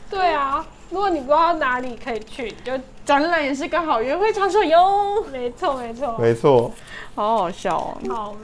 [0.10, 2.74] 对啊，如果你不知道哪里可以去，就
[3.06, 6.16] 展览也是个好约会场所哟，没错没错。
[6.18, 6.72] 没错，
[7.16, 7.98] 好好笑哦。
[8.10, 8.36] 好，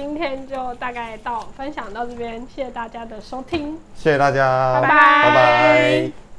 [0.00, 3.78] 今天就大概到分享到这边，谢谢大家的收听。
[3.94, 4.88] 谢谢大家，拜拜。
[4.88, 6.29] 拜拜